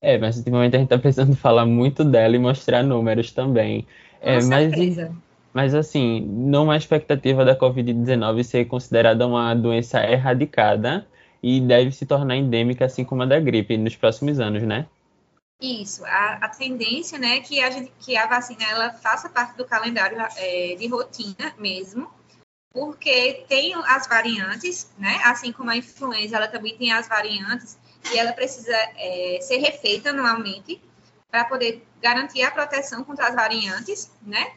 [0.00, 3.86] É, mas ultimamente a gente está precisando falar muito dela e mostrar números também.
[4.20, 5.08] Com é, certeza.
[5.52, 11.06] Mas, mas assim, não há expectativa da Covid-19 ser considerada uma doença erradicada
[11.42, 14.86] e deve se tornar endêmica, assim como a da gripe, nos próximos anos, né?
[15.60, 19.64] Isso, a, a tendência, né, que a, gente, que a vacina ela faça parte do
[19.64, 22.10] calendário é, de rotina mesmo,
[22.70, 27.78] porque tem as variantes, né, assim como a influenza, ela também tem as variantes,
[28.12, 30.80] e ela precisa é, ser refeita anualmente
[31.30, 34.54] para poder garantir a proteção contra as variantes, né?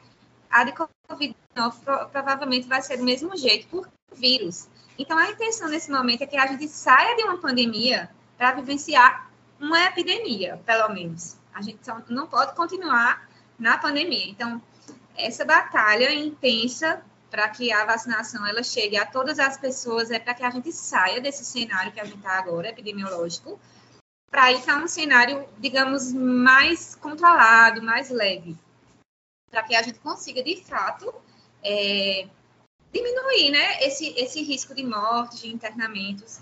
[0.49, 4.67] A de Covid-19 provavelmente vai ser do mesmo jeito por vírus.
[4.97, 9.29] Então, a intenção nesse momento é que a gente saia de uma pandemia para vivenciar
[9.59, 11.37] uma epidemia, pelo menos.
[11.53, 14.29] A gente não pode continuar na pandemia.
[14.29, 14.61] Então,
[15.15, 20.33] essa batalha intensa para que a vacinação ela chegue a todas as pessoas, é para
[20.33, 23.59] que a gente saia desse cenário que a gente está agora, epidemiológico,
[24.29, 28.57] para ir para um cenário, digamos, mais controlado, mais leve,
[29.49, 31.13] para que a gente consiga, de fato,
[31.63, 32.27] é,
[32.93, 36.39] diminuir né, esse, esse risco de morte, de internamentos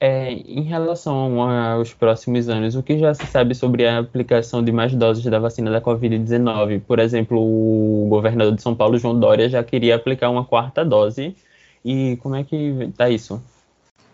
[0.00, 4.72] é, em relação aos próximos anos, o que já se sabe sobre a aplicação de
[4.72, 6.82] mais doses da vacina da Covid-19?
[6.82, 11.36] Por exemplo, o governador de São Paulo, João Dória, já queria aplicar uma quarta dose.
[11.84, 13.42] E como é que está isso?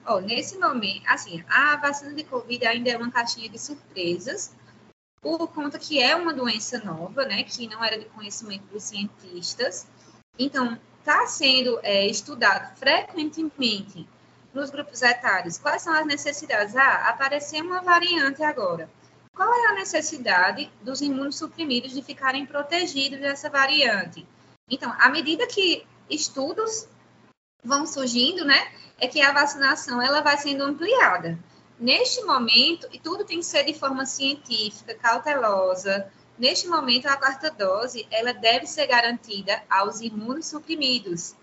[0.07, 4.55] Oh, nesse momento, assim, a vacina de Covid ainda é uma caixinha de surpresas,
[5.23, 9.87] por conta que é uma doença nova, né, que não era de conhecimento dos cientistas.
[10.39, 14.07] Então, está sendo é, estudado frequentemente
[14.53, 16.75] nos grupos etários, quais são as necessidades?
[16.77, 18.91] Ah, apareceu uma variante agora.
[19.35, 24.27] Qual é a necessidade dos imunossuprimidos de ficarem protegidos dessa variante?
[24.69, 26.89] Então, à medida que estudos
[27.63, 31.39] vão surgindo, né, é que a vacinação ela vai sendo ampliada.
[31.79, 36.13] Neste momento, e tudo tem que ser de forma científica, cautelosa.
[36.39, 41.35] Neste momento, a quarta dose ela deve ser garantida aos imunossuprimidos,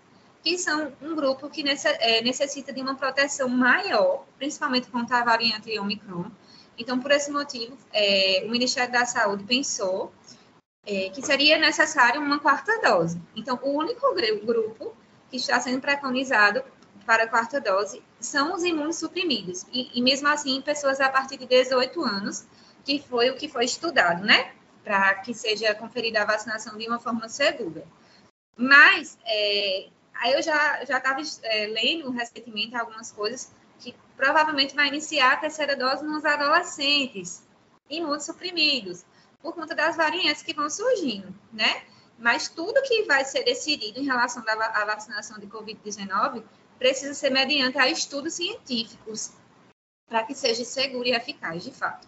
[0.42, 5.78] que são um grupo que é, necessita de uma proteção maior, principalmente contra a variante
[5.78, 6.30] Omicron.
[6.78, 10.12] Então, por esse motivo, é, o Ministério da Saúde pensou
[10.86, 13.20] é, que seria necessário uma quarta dose.
[13.34, 14.94] Então, o único grupo
[15.30, 16.62] que está sendo preconizado
[17.04, 19.66] para a quarta dose são os imunossuprimidos.
[19.72, 22.46] E, e mesmo assim, pessoas a partir de 18 anos,
[22.84, 24.52] que foi o que foi estudado, né?
[24.84, 27.84] Para que seja conferida a vacinação de uma forma segura.
[28.56, 29.88] Mas, é,
[30.20, 35.36] Aí eu já já estava é, lendo recentemente algumas coisas que provavelmente vai iniciar a
[35.36, 37.42] terceira dose nos adolescentes
[37.88, 39.04] imunossuprimidos,
[39.40, 41.82] por conta das variantes que vão surgindo, né?
[42.18, 46.42] Mas tudo que vai ser decidido em relação à vacinação de Covid-19
[46.78, 49.32] precisa ser mediante a estudos científicos,
[50.08, 52.06] para que seja seguro e eficaz, de fato.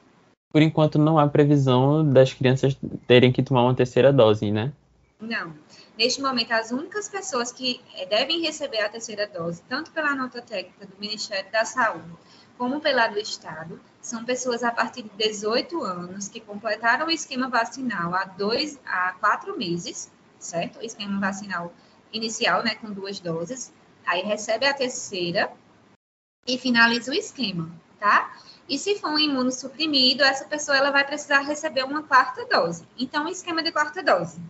[0.52, 4.72] Por enquanto, não há previsão das crianças terem que tomar uma terceira dose, né?
[5.20, 5.54] Não.
[5.98, 10.40] Neste momento, as únicas pessoas que eh, devem receber a terceira dose, tanto pela nota
[10.40, 12.10] técnica do Ministério da Saúde,
[12.56, 17.48] como pela do Estado, são pessoas a partir de 18 anos que completaram o esquema
[17.48, 20.78] vacinal há dois a quatro meses, certo?
[20.78, 21.72] O esquema vacinal
[22.12, 23.72] inicial, né, com duas doses,
[24.06, 25.52] aí recebe a terceira
[26.46, 28.34] e finaliza o esquema, tá?
[28.68, 32.86] E se for um imunossuprimido, essa pessoa ela vai precisar receber uma quarta dose.
[32.98, 34.40] Então, o esquema de quarta dose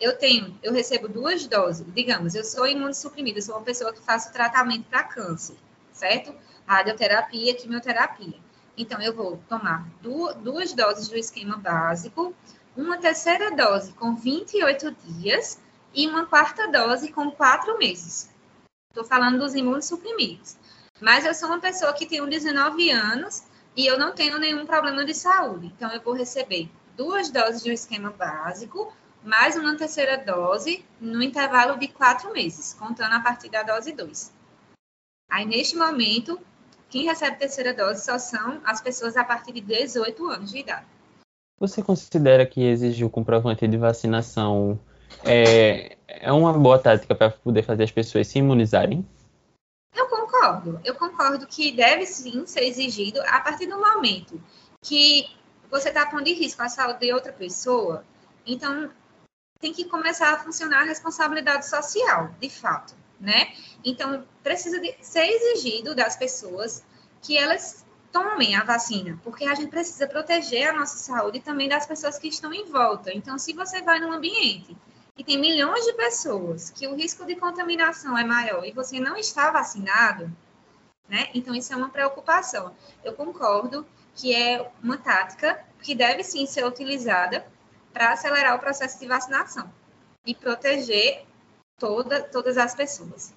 [0.00, 4.32] eu tenho, eu recebo duas doses, digamos, eu sou imunossuprimida, sou uma pessoa que faço
[4.32, 5.56] tratamento para câncer,
[5.92, 6.34] certo?
[6.66, 8.38] Radioterapia, quimioterapia.
[8.76, 12.34] Então, eu vou tomar duas doses do esquema básico,
[12.76, 15.60] uma terceira dose com 28 dias
[15.94, 18.28] e uma quarta dose com quatro meses.
[18.90, 20.56] Estou falando dos imunossuprimidos.
[21.00, 23.44] Mas eu sou uma pessoa que tem 19 anos
[23.76, 25.72] e eu não tenho nenhum problema de saúde.
[25.76, 28.92] Então, eu vou receber duas doses um esquema básico,
[29.24, 34.32] mais uma terceira dose no intervalo de quatro meses, contando a partir da dose 2.
[35.30, 36.38] Aí, neste momento,
[36.90, 40.86] quem recebe terceira dose só são as pessoas a partir de 18 anos de idade.
[41.58, 44.78] Você considera que exigir o comprovante de vacinação
[45.24, 49.06] é, é uma boa tática para poder fazer as pessoas se imunizarem?
[49.96, 50.80] Eu concordo.
[50.84, 54.38] Eu concordo que deve sim ser exigido a partir do momento
[54.82, 55.26] que
[55.70, 58.04] você está pondo em risco a saúde de outra pessoa.
[58.46, 58.90] Então,
[59.64, 63.54] tem que começar a funcionar a responsabilidade social, de fato, né?
[63.82, 66.84] Então, precisa de ser exigido das pessoas
[67.22, 71.66] que elas tomem a vacina, porque a gente precisa proteger a nossa saúde e também
[71.66, 73.10] das pessoas que estão em volta.
[73.10, 74.76] Então, se você vai num ambiente
[75.16, 79.16] e tem milhões de pessoas que o risco de contaminação é maior e você não
[79.16, 80.30] está vacinado,
[81.08, 81.30] né?
[81.32, 82.76] Então, isso é uma preocupação.
[83.02, 87.53] Eu concordo que é uma tática que deve sim ser utilizada
[87.94, 89.70] para acelerar o processo de vacinação
[90.26, 91.22] e proteger
[91.78, 93.32] toda, todas as pessoas.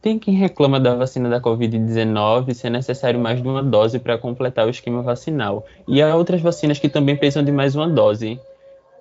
[0.00, 4.64] Tem quem reclama da vacina da Covid-19 ser necessário mais de uma dose para completar
[4.66, 5.66] o esquema vacinal.
[5.88, 8.40] E há outras vacinas que também precisam de mais uma dose.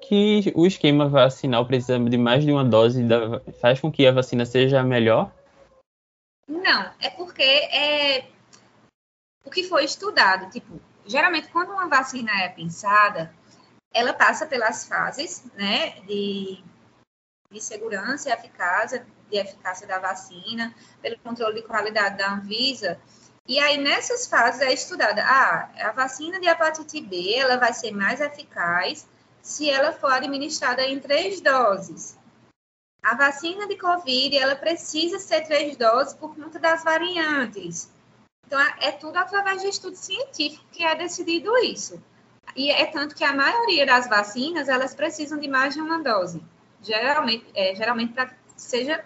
[0.02, 4.12] Que o esquema vacinal precisa de mais de uma dose da, faz com que a
[4.12, 5.32] vacina seja melhor?
[6.48, 8.26] Não, é porque é
[9.46, 10.50] o que foi estudado.
[10.50, 13.32] Tipo, geralmente quando uma vacina é pensada,
[13.94, 16.64] ela passa pelas fases, né, de,
[17.52, 23.00] de segurança e eficácia, de eficácia da vacina, pelo controle de qualidade da Anvisa.
[23.48, 27.92] E aí, nessas fases, é estudada, ah, a vacina de hepatite B, ela vai ser
[27.92, 29.08] mais eficaz
[29.42, 32.18] se ela for administrada em três doses.
[33.02, 37.90] A vacina de Covid, ela precisa ser três doses por conta das variantes.
[38.46, 42.04] Então, é tudo através de estudo científico que é decidido isso.
[42.58, 46.42] E é tanto que a maioria das vacinas, elas precisam de mais de uma dose.
[46.82, 49.06] Geralmente, é, geralmente para que seja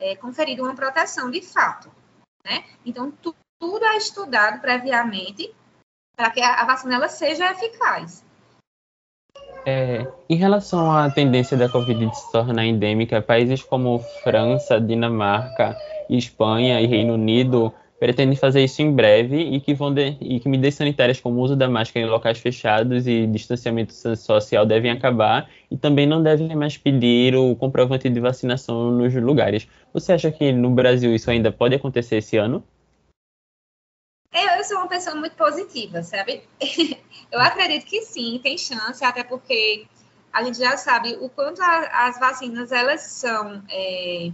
[0.00, 1.92] é, conferida uma proteção de fato.
[2.42, 2.64] Né?
[2.86, 5.54] Então, tu, tudo é estudado previamente
[6.16, 8.24] para que a, a vacina ela seja eficaz.
[9.66, 15.76] É, em relação à tendência da Covid de se tornar endêmica, países como França, Dinamarca,
[16.08, 20.48] Espanha e Reino Unido pretendem fazer isso em breve e que, vão de, e que
[20.48, 25.50] medidas sanitárias como o uso da máscara em locais fechados e distanciamento social devem acabar
[25.70, 29.66] e também não devem mais pedir o comprovante de vacinação nos lugares.
[29.92, 32.62] Você acha que no Brasil isso ainda pode acontecer esse ano?
[34.32, 36.42] Eu, eu sou uma pessoa muito positiva, sabe?
[37.32, 39.86] eu acredito que sim, tem chance, até porque
[40.30, 44.30] a gente já sabe o quanto a, as vacinas elas são é,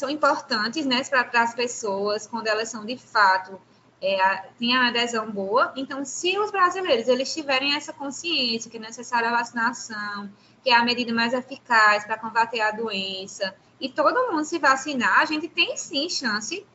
[0.00, 3.60] são importantes né, para as pessoas, quando elas são de fato,
[4.00, 5.74] é, têm a adesão boa.
[5.76, 10.30] Então, se os brasileiros eles tiverem essa consciência que é necessária a vacinação,
[10.64, 15.20] que é a medida mais eficaz para combater a doença, e todo mundo se vacinar,
[15.20, 16.66] a gente tem sim chance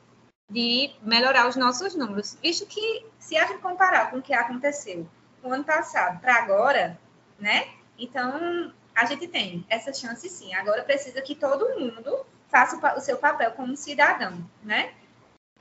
[0.47, 5.07] de melhorar os nossos números, visto que se a gente comparar com o que aconteceu
[5.41, 6.99] no ano passado para agora,
[7.39, 7.69] né?
[7.97, 10.53] Então, a gente tem essa chance sim.
[10.53, 14.33] Agora precisa que todo mundo faça o seu papel como cidadão,
[14.63, 14.91] né?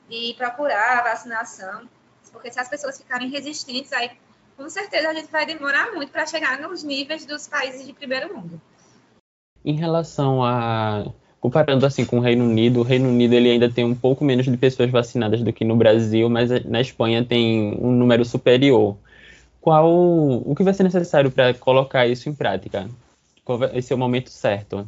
[0.08, 1.88] De procurar a vacinação,
[2.32, 4.10] porque se as pessoas ficarem resistentes, aí
[4.56, 8.34] com certeza a gente vai demorar muito para chegar nos níveis dos países de primeiro
[8.34, 8.60] mundo.
[9.64, 11.06] Em relação a
[11.40, 14.46] comparando assim com o Reino Unido, o Reino Unido ele ainda tem um pouco menos
[14.46, 18.96] de pessoas vacinadas do que no Brasil, mas na Espanha tem um número superior.
[19.60, 22.88] Qual o que vai ser necessário para colocar isso em prática?
[23.44, 24.86] Qual vai ser o momento certo?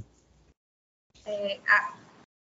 [1.47, 1.59] É,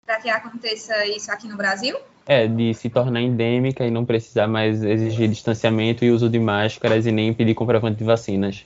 [0.05, 1.99] para que aconteça isso aqui no Brasil?
[2.25, 7.05] É, de se tornar endêmica e não precisar mais exigir distanciamento e uso de máscaras
[7.05, 8.65] e nem pedir comprovante de vacinas.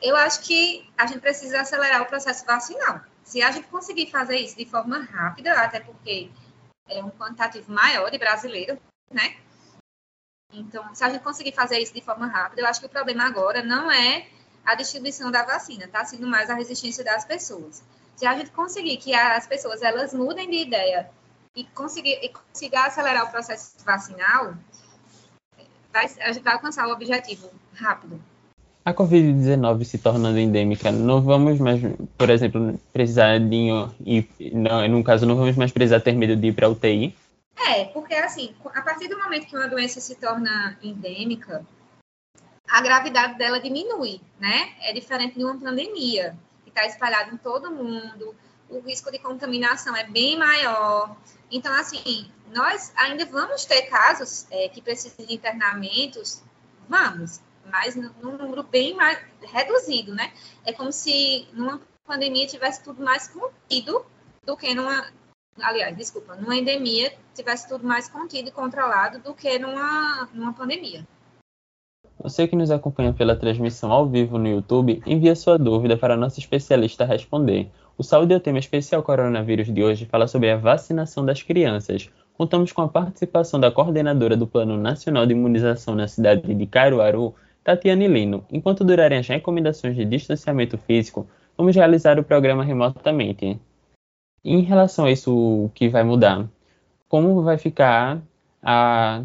[0.00, 3.00] Eu acho que a gente precisa acelerar o processo vacinal.
[3.22, 6.30] Se a gente conseguir fazer isso de forma rápida, até porque
[6.88, 8.78] é um quantitativo maior de brasileiros,
[9.10, 9.36] né?
[10.52, 13.24] Então, se a gente conseguir fazer isso de forma rápida, eu acho que o problema
[13.24, 14.28] agora não é
[14.64, 17.82] a distribuição da vacina, tá sendo mais a resistência das pessoas.
[18.16, 21.10] Se a gente conseguir que as pessoas elas mudem de ideia
[21.54, 24.54] e conseguir e consiga acelerar o processo vacinal,
[25.92, 28.20] vai, a gente vai alcançar o objetivo rápido.
[28.84, 31.80] A Covid-19 se tornando endêmica, não vamos mais,
[32.18, 33.70] por exemplo, precisar de
[34.04, 37.16] ir, não, no caso, não vamos mais precisar ter medo de ir para UTI?
[37.66, 41.64] É, porque assim, a partir do momento que uma doença se torna endêmica,
[42.68, 44.74] a gravidade dela diminui, né?
[44.82, 46.36] É diferente de uma pandemia,
[46.74, 48.34] está espalhada em todo mundo,
[48.68, 51.16] o risco de contaminação é bem maior.
[51.50, 56.42] Então, assim, nós ainda vamos ter casos é, que precisam de internamentos,
[56.88, 60.32] vamos, mas num número bem mais reduzido, né?
[60.64, 64.04] É como se numa pandemia tivesse tudo mais contido
[64.44, 65.06] do que numa,
[65.60, 71.06] aliás, desculpa, numa endemia tivesse tudo mais contido e controlado do que numa, numa pandemia.
[72.24, 76.40] Você que nos acompanha pela transmissão ao vivo no YouTube, envia sua dúvida para nosso
[76.40, 77.68] especialista responder.
[77.98, 82.08] O Saúde é o tema especial coronavírus de hoje fala sobre a vacinação das crianças.
[82.32, 87.34] Contamos com a participação da coordenadora do Plano Nacional de Imunização na cidade de Caruaru,
[87.62, 88.42] Tatiane Lino.
[88.50, 91.26] Enquanto durarem as recomendações de distanciamento físico,
[91.58, 93.60] vamos realizar o programa remotamente.
[94.42, 95.30] Em relação a isso,
[95.66, 96.48] o que vai mudar?
[97.06, 98.22] Como vai ficar
[98.62, 99.22] a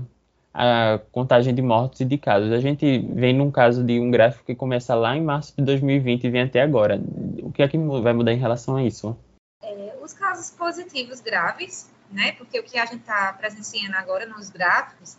[0.62, 2.51] a contagem de mortos e de casos.
[2.51, 6.26] A gente vem num caso de um gráfico que começa lá em março de 2020
[6.26, 7.01] e vem até agora.
[7.41, 9.18] O que é que vai mudar em relação a isso?
[9.64, 12.34] É, os casos positivos graves, né?
[12.34, 15.18] Porque o que a gente está presenciando agora nos gráficos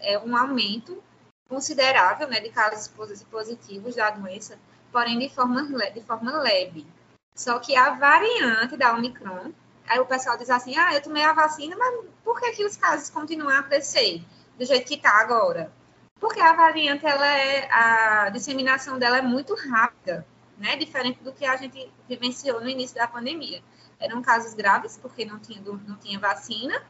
[0.00, 1.02] é um aumento
[1.50, 2.88] considerável, né, de casos
[3.30, 4.58] positivos da doença,
[4.90, 6.86] porém de forma, de forma leve.
[7.34, 9.52] Só que a variante da Omicron,
[9.86, 12.76] aí o pessoal diz assim, ah, eu tomei a vacina, mas por que, que os
[12.76, 14.22] casos continuam a crescer?
[14.58, 15.72] Do jeito que está agora?
[16.20, 20.26] Porque a variante, ela é, a disseminação dela é muito rápida,
[20.58, 20.76] né?
[20.76, 23.62] Diferente do que a gente vivenciou no início da pandemia.
[24.00, 26.82] Eram casos graves, porque não tinha, não tinha vacina,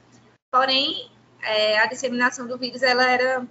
[0.50, 1.10] porém,
[1.42, 3.46] é, a disseminação do vírus, ela era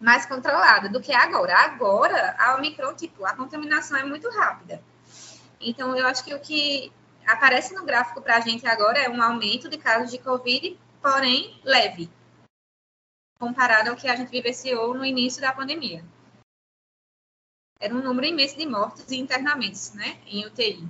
[0.00, 1.56] mais controlada do que agora.
[1.56, 4.82] Agora, a Omicron, tipo, a contaminação é muito rápida.
[5.60, 6.92] Então, eu acho que o que
[7.26, 11.58] aparece no gráfico para a gente agora é um aumento de casos de Covid, porém
[11.64, 12.10] leve,
[13.44, 16.02] comparado ao que a gente vivenciou no início da pandemia.
[17.78, 20.82] Era um número imenso de mortes e internamentos, né, em UTI.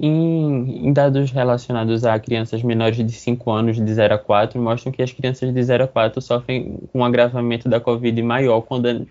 [0.00, 4.92] Em, em, dados relacionados a crianças menores de 5 anos, de 0 a 4, mostram
[4.92, 9.06] que as crianças de 0 a 4 sofrem um agravamento da Covid maior quando,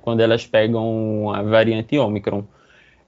[0.00, 2.44] quando elas pegam a variante Omicron.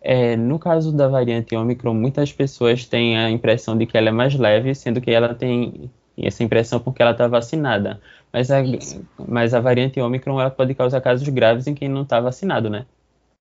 [0.00, 4.12] É, no caso da variante Omicron, muitas pessoas têm a impressão de que ela é
[4.12, 8.00] mais leve, sendo que ela tem essa impressão porque ela está vacinada.
[8.32, 8.58] Mas a,
[9.26, 12.86] mas a variante Ômicron ela pode causar casos graves em quem não está vacinado, né?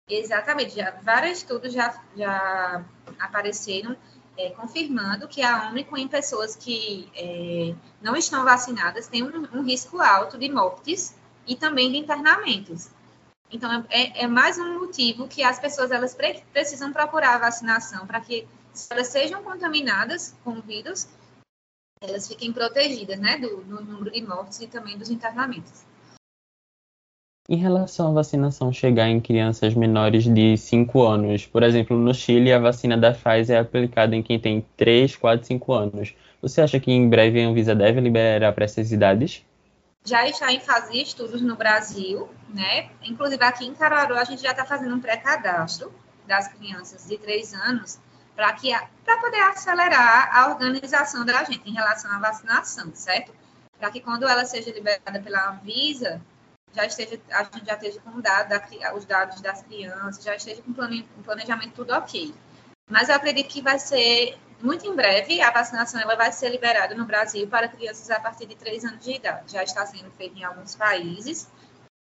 [0.09, 0.75] Exatamente.
[0.75, 2.83] Já, vários estudos já, já
[3.19, 3.95] apareceram
[4.37, 9.63] é, confirmando que a Ômicron em pessoas que é, não estão vacinadas tem um, um,
[9.63, 11.15] risco alto de mortes
[11.47, 12.89] e também de internamentos.
[13.51, 18.07] Então, é, é mais um motivo que as pessoas elas pre precisam procurar a vacinação
[18.07, 21.07] para que, se elas sejam contaminadas com o vírus,
[22.05, 25.83] elas fiquem protegidas, né, do, do número de mortes e também dos internamentos.
[27.49, 32.53] Em relação à vacinação chegar em crianças menores de 5 anos, por exemplo, no Chile
[32.53, 36.15] a vacina da Pfizer é aplicada em quem tem 3, 4, 5 anos.
[36.41, 39.43] Você acha que em breve a Anvisa deve liberar para essas idades?
[40.05, 42.89] Já está em fase de estudos no Brasil, né?
[43.03, 45.91] Inclusive aqui em Caruaru a gente já está fazendo um pré-cadastro
[46.25, 47.99] das crianças de 3 anos
[48.35, 48.71] para que
[49.05, 53.33] para poder acelerar a organização da gente em relação à vacinação, certo?
[53.77, 56.21] Para que quando ela seja liberada pela Anvisa,
[56.73, 58.53] já esteja, a gente já esteja com dado,
[58.95, 62.33] os dados das crianças, já esteja com o planejamento tudo ok.
[62.89, 66.95] Mas eu acredito que vai ser muito em breve a vacinação ela vai ser liberada
[66.95, 69.51] no Brasil para crianças a partir de 3 anos de idade.
[69.51, 71.49] Já está sendo feito em alguns países,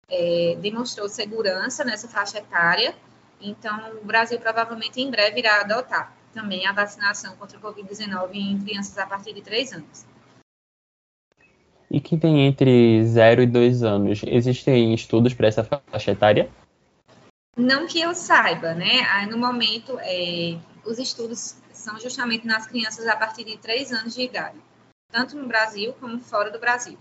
[0.08, 2.96] é, demonstrou segurança nessa faixa etária,
[3.42, 8.60] então o Brasil provavelmente em breve irá adotar também a vacinação contra o Covid-19 em
[8.62, 10.06] crianças a partir de 3 anos.
[11.90, 16.50] E quem tem entre 0 e 2 anos, existem estudos para essa faixa etária?
[17.58, 19.26] Não que eu saiba, né?
[19.30, 24.22] No momento, é, os estudos são justamente nas crianças a partir de 3 anos de
[24.22, 24.58] idade,
[25.12, 26.98] tanto no Brasil como fora do Brasil.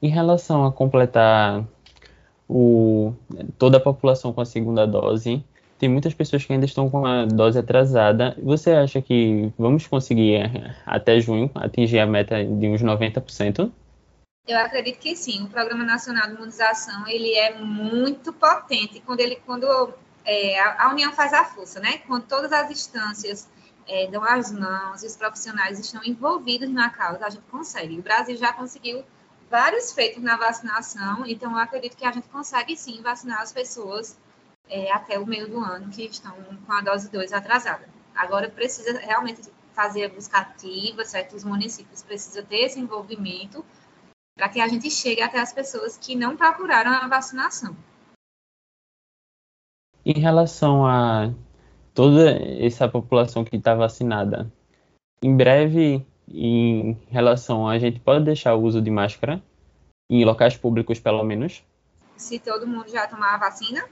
[0.00, 1.66] Em relação a completar
[2.48, 3.12] o,
[3.58, 5.44] toda a população com a segunda dose,
[5.78, 8.36] tem muitas pessoas que ainda estão com a dose atrasada.
[8.42, 13.70] Você acha que vamos conseguir eh, até junho atingir a meta de uns 90%?
[14.46, 15.44] Eu acredito que sim.
[15.44, 19.66] O Programa Nacional de Imunização ele é muito potente quando ele quando
[20.24, 21.98] é, a, União faz a força, né?
[22.06, 23.48] Quando todas as instâncias
[23.86, 27.98] é, dão as mãos e os profissionais estão envolvidos na causa, a gente consegue.
[27.98, 29.04] O Brasil já conseguiu
[29.50, 34.18] vários feitos na vacinação, então eu acredito que a gente consegue sim vacinar as pessoas
[34.68, 36.34] é, até o meio do ano que estão
[36.66, 37.88] com a dose 2 atrasada.
[38.14, 39.42] Agora precisa realmente
[39.72, 41.36] fazer a busca ativa, certo?
[41.36, 43.64] Os municípios precisam ter esse envolvimento
[44.36, 47.76] para que a gente chegue até as pessoas que não procuraram a vacinação.
[50.04, 51.32] Em relação a
[51.94, 52.30] toda
[52.64, 54.50] essa população que está vacinada,
[55.22, 59.42] em breve, em relação a gente pode deixar o uso de máscara
[60.10, 61.62] em locais públicos, pelo menos?
[62.16, 63.84] Se todo mundo já tomar a vacina,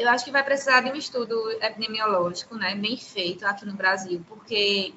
[0.00, 4.24] eu acho que vai precisar de um estudo epidemiológico, né, bem feito aqui no Brasil,
[4.26, 4.94] porque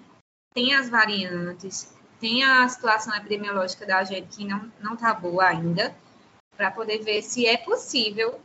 [0.54, 5.94] tem as variantes, tem a situação epidemiológica da gente que não não está boa ainda,
[6.56, 8.40] para poder ver se é possível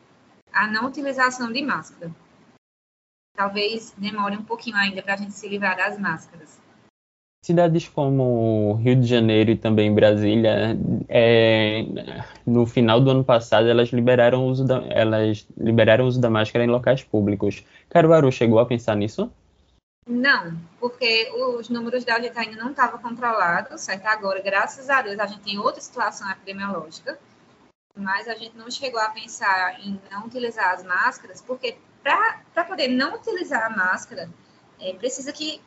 [0.53, 2.11] a não utilização de máscara.
[3.37, 6.59] Talvez demore um pouquinho ainda para a gente se livrar das máscaras.
[7.49, 10.79] Cidades como Rio de Janeiro e também Brasília,
[11.09, 11.83] é,
[12.45, 16.29] no final do ano passado, elas liberaram, o uso da, elas liberaram o uso da
[16.29, 17.65] máscara em locais públicos.
[17.89, 19.33] Caruaru chegou a pensar nisso?
[20.07, 24.05] Não, porque os números da gente ainda não estavam controlados, certo?
[24.05, 27.19] Agora, graças a Deus, a gente tem outra situação epidemiológica,
[27.97, 32.89] mas a gente não chegou a pensar em não utilizar as máscaras, porque para poder
[32.89, 34.29] não utilizar a máscara,
[34.79, 35.63] é, precisa que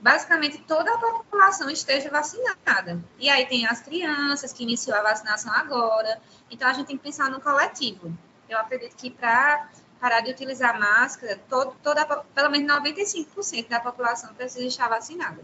[0.00, 3.02] basicamente toda a população esteja vacinada.
[3.18, 6.20] E aí tem as crianças que iniciou a vacinação agora.
[6.50, 8.12] Então a gente tem que pensar no coletivo.
[8.48, 9.68] Eu acredito que para
[10.00, 15.40] parar de utilizar máscara, todo, toda, pelo menos 95% da população precisa estar vacinada.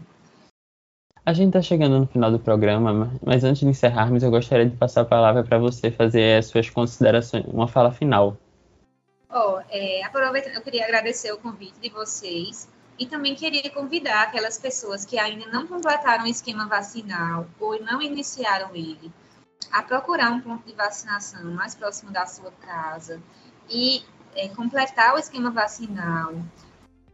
[1.25, 4.75] A gente está chegando no final do programa, mas antes de encerrarmos, eu gostaria de
[4.75, 8.37] passar a palavra para você fazer as suas considerações, uma fala final.
[9.29, 14.57] Oh, é, aproveitando, eu queria agradecer o convite de vocês e também queria convidar aquelas
[14.57, 19.11] pessoas que ainda não completaram o esquema vacinal ou não iniciaram ele
[19.71, 23.21] a procurar um ponto de vacinação mais próximo da sua casa
[23.69, 24.03] e
[24.35, 26.33] é, completar o esquema vacinal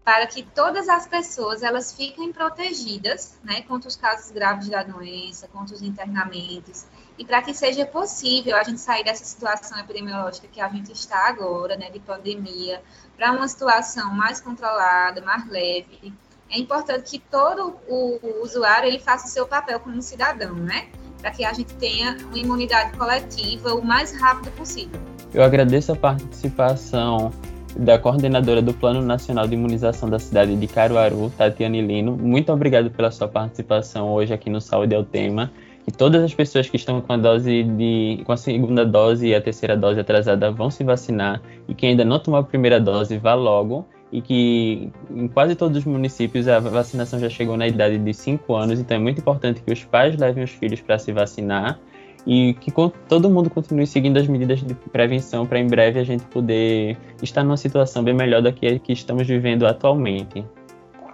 [0.08, 5.50] para que todas as pessoas elas fiquem protegidas, né, contra os casos graves da doença,
[5.50, 6.86] contra os internamentos.
[7.18, 11.28] E para que seja possível a gente sair dessa situação epidemiológica que a gente está
[11.28, 12.82] agora, né, de pandemia,
[13.18, 16.14] para uma situação mais controlada, mais leve.
[16.50, 20.88] É importante que todo o usuário ele faça o seu papel como cidadão, né,
[21.20, 25.00] para que a gente tenha uma imunidade coletiva o mais rápido possível.
[25.34, 27.32] Eu agradeço a participação
[27.76, 32.16] da coordenadora do Plano Nacional de Imunização da cidade de Caruaru, Tatiane Lino.
[32.16, 35.52] Muito obrigado pela sua participação hoje aqui no Saúde é o Tema
[35.88, 39.34] que todas as pessoas que estão com a dose de com a segunda dose e
[39.34, 43.18] a terceira dose atrasada vão se vacinar e quem ainda não tomou a primeira dose
[43.18, 47.98] vá logo e que em quase todos os municípios a vacinação já chegou na idade
[47.98, 51.14] de 5 anos, então é muito importante que os pais levem os filhos para se
[51.14, 51.80] vacinar
[52.26, 52.72] e que
[53.08, 57.46] todo mundo continue seguindo as medidas de prevenção para em breve a gente poder estar
[57.46, 60.46] numa situação bem melhor da que, que estamos vivendo atualmente.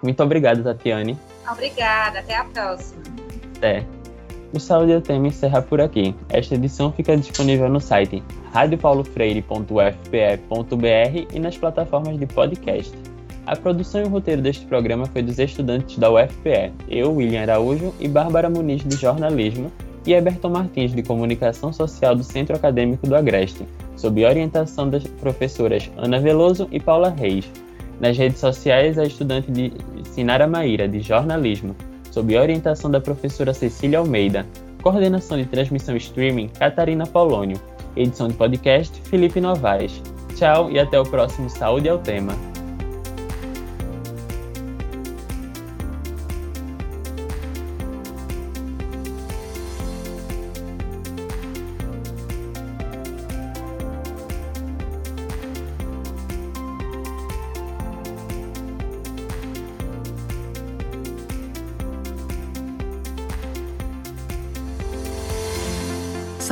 [0.02, 1.18] Muito obrigado, Tatiane.
[1.50, 3.04] Obrigada, até a próxima.
[3.58, 3.86] Até.
[4.54, 6.14] O Saúde Tema encerra por aqui.
[6.30, 8.22] Esta edição fica disponível no site
[8.54, 12.94] radiopaulofreire.ufpe.br e nas plataformas de podcast.
[13.48, 17.96] A produção e o roteiro deste programa foi dos estudantes da UFPE, eu, William Araújo,
[18.00, 19.72] e Bárbara Muniz, de Jornalismo,
[20.06, 23.66] e Eberton Martins, de Comunicação Social do Centro Acadêmico do Agreste,
[23.98, 27.52] sob orientação das professoras Ana Veloso e Paula Reis.
[28.00, 29.74] Nas redes sociais, a estudante de
[30.04, 31.76] Sinara Maíra, de Jornalismo,
[32.14, 34.46] sob orientação da professora Cecília Almeida.
[34.84, 37.60] Coordenação de transmissão streaming, Catarina Polônio.
[37.96, 40.00] Edição de podcast, Felipe Novaes.
[40.36, 42.53] Tchau e até o próximo Saúde ao Tema.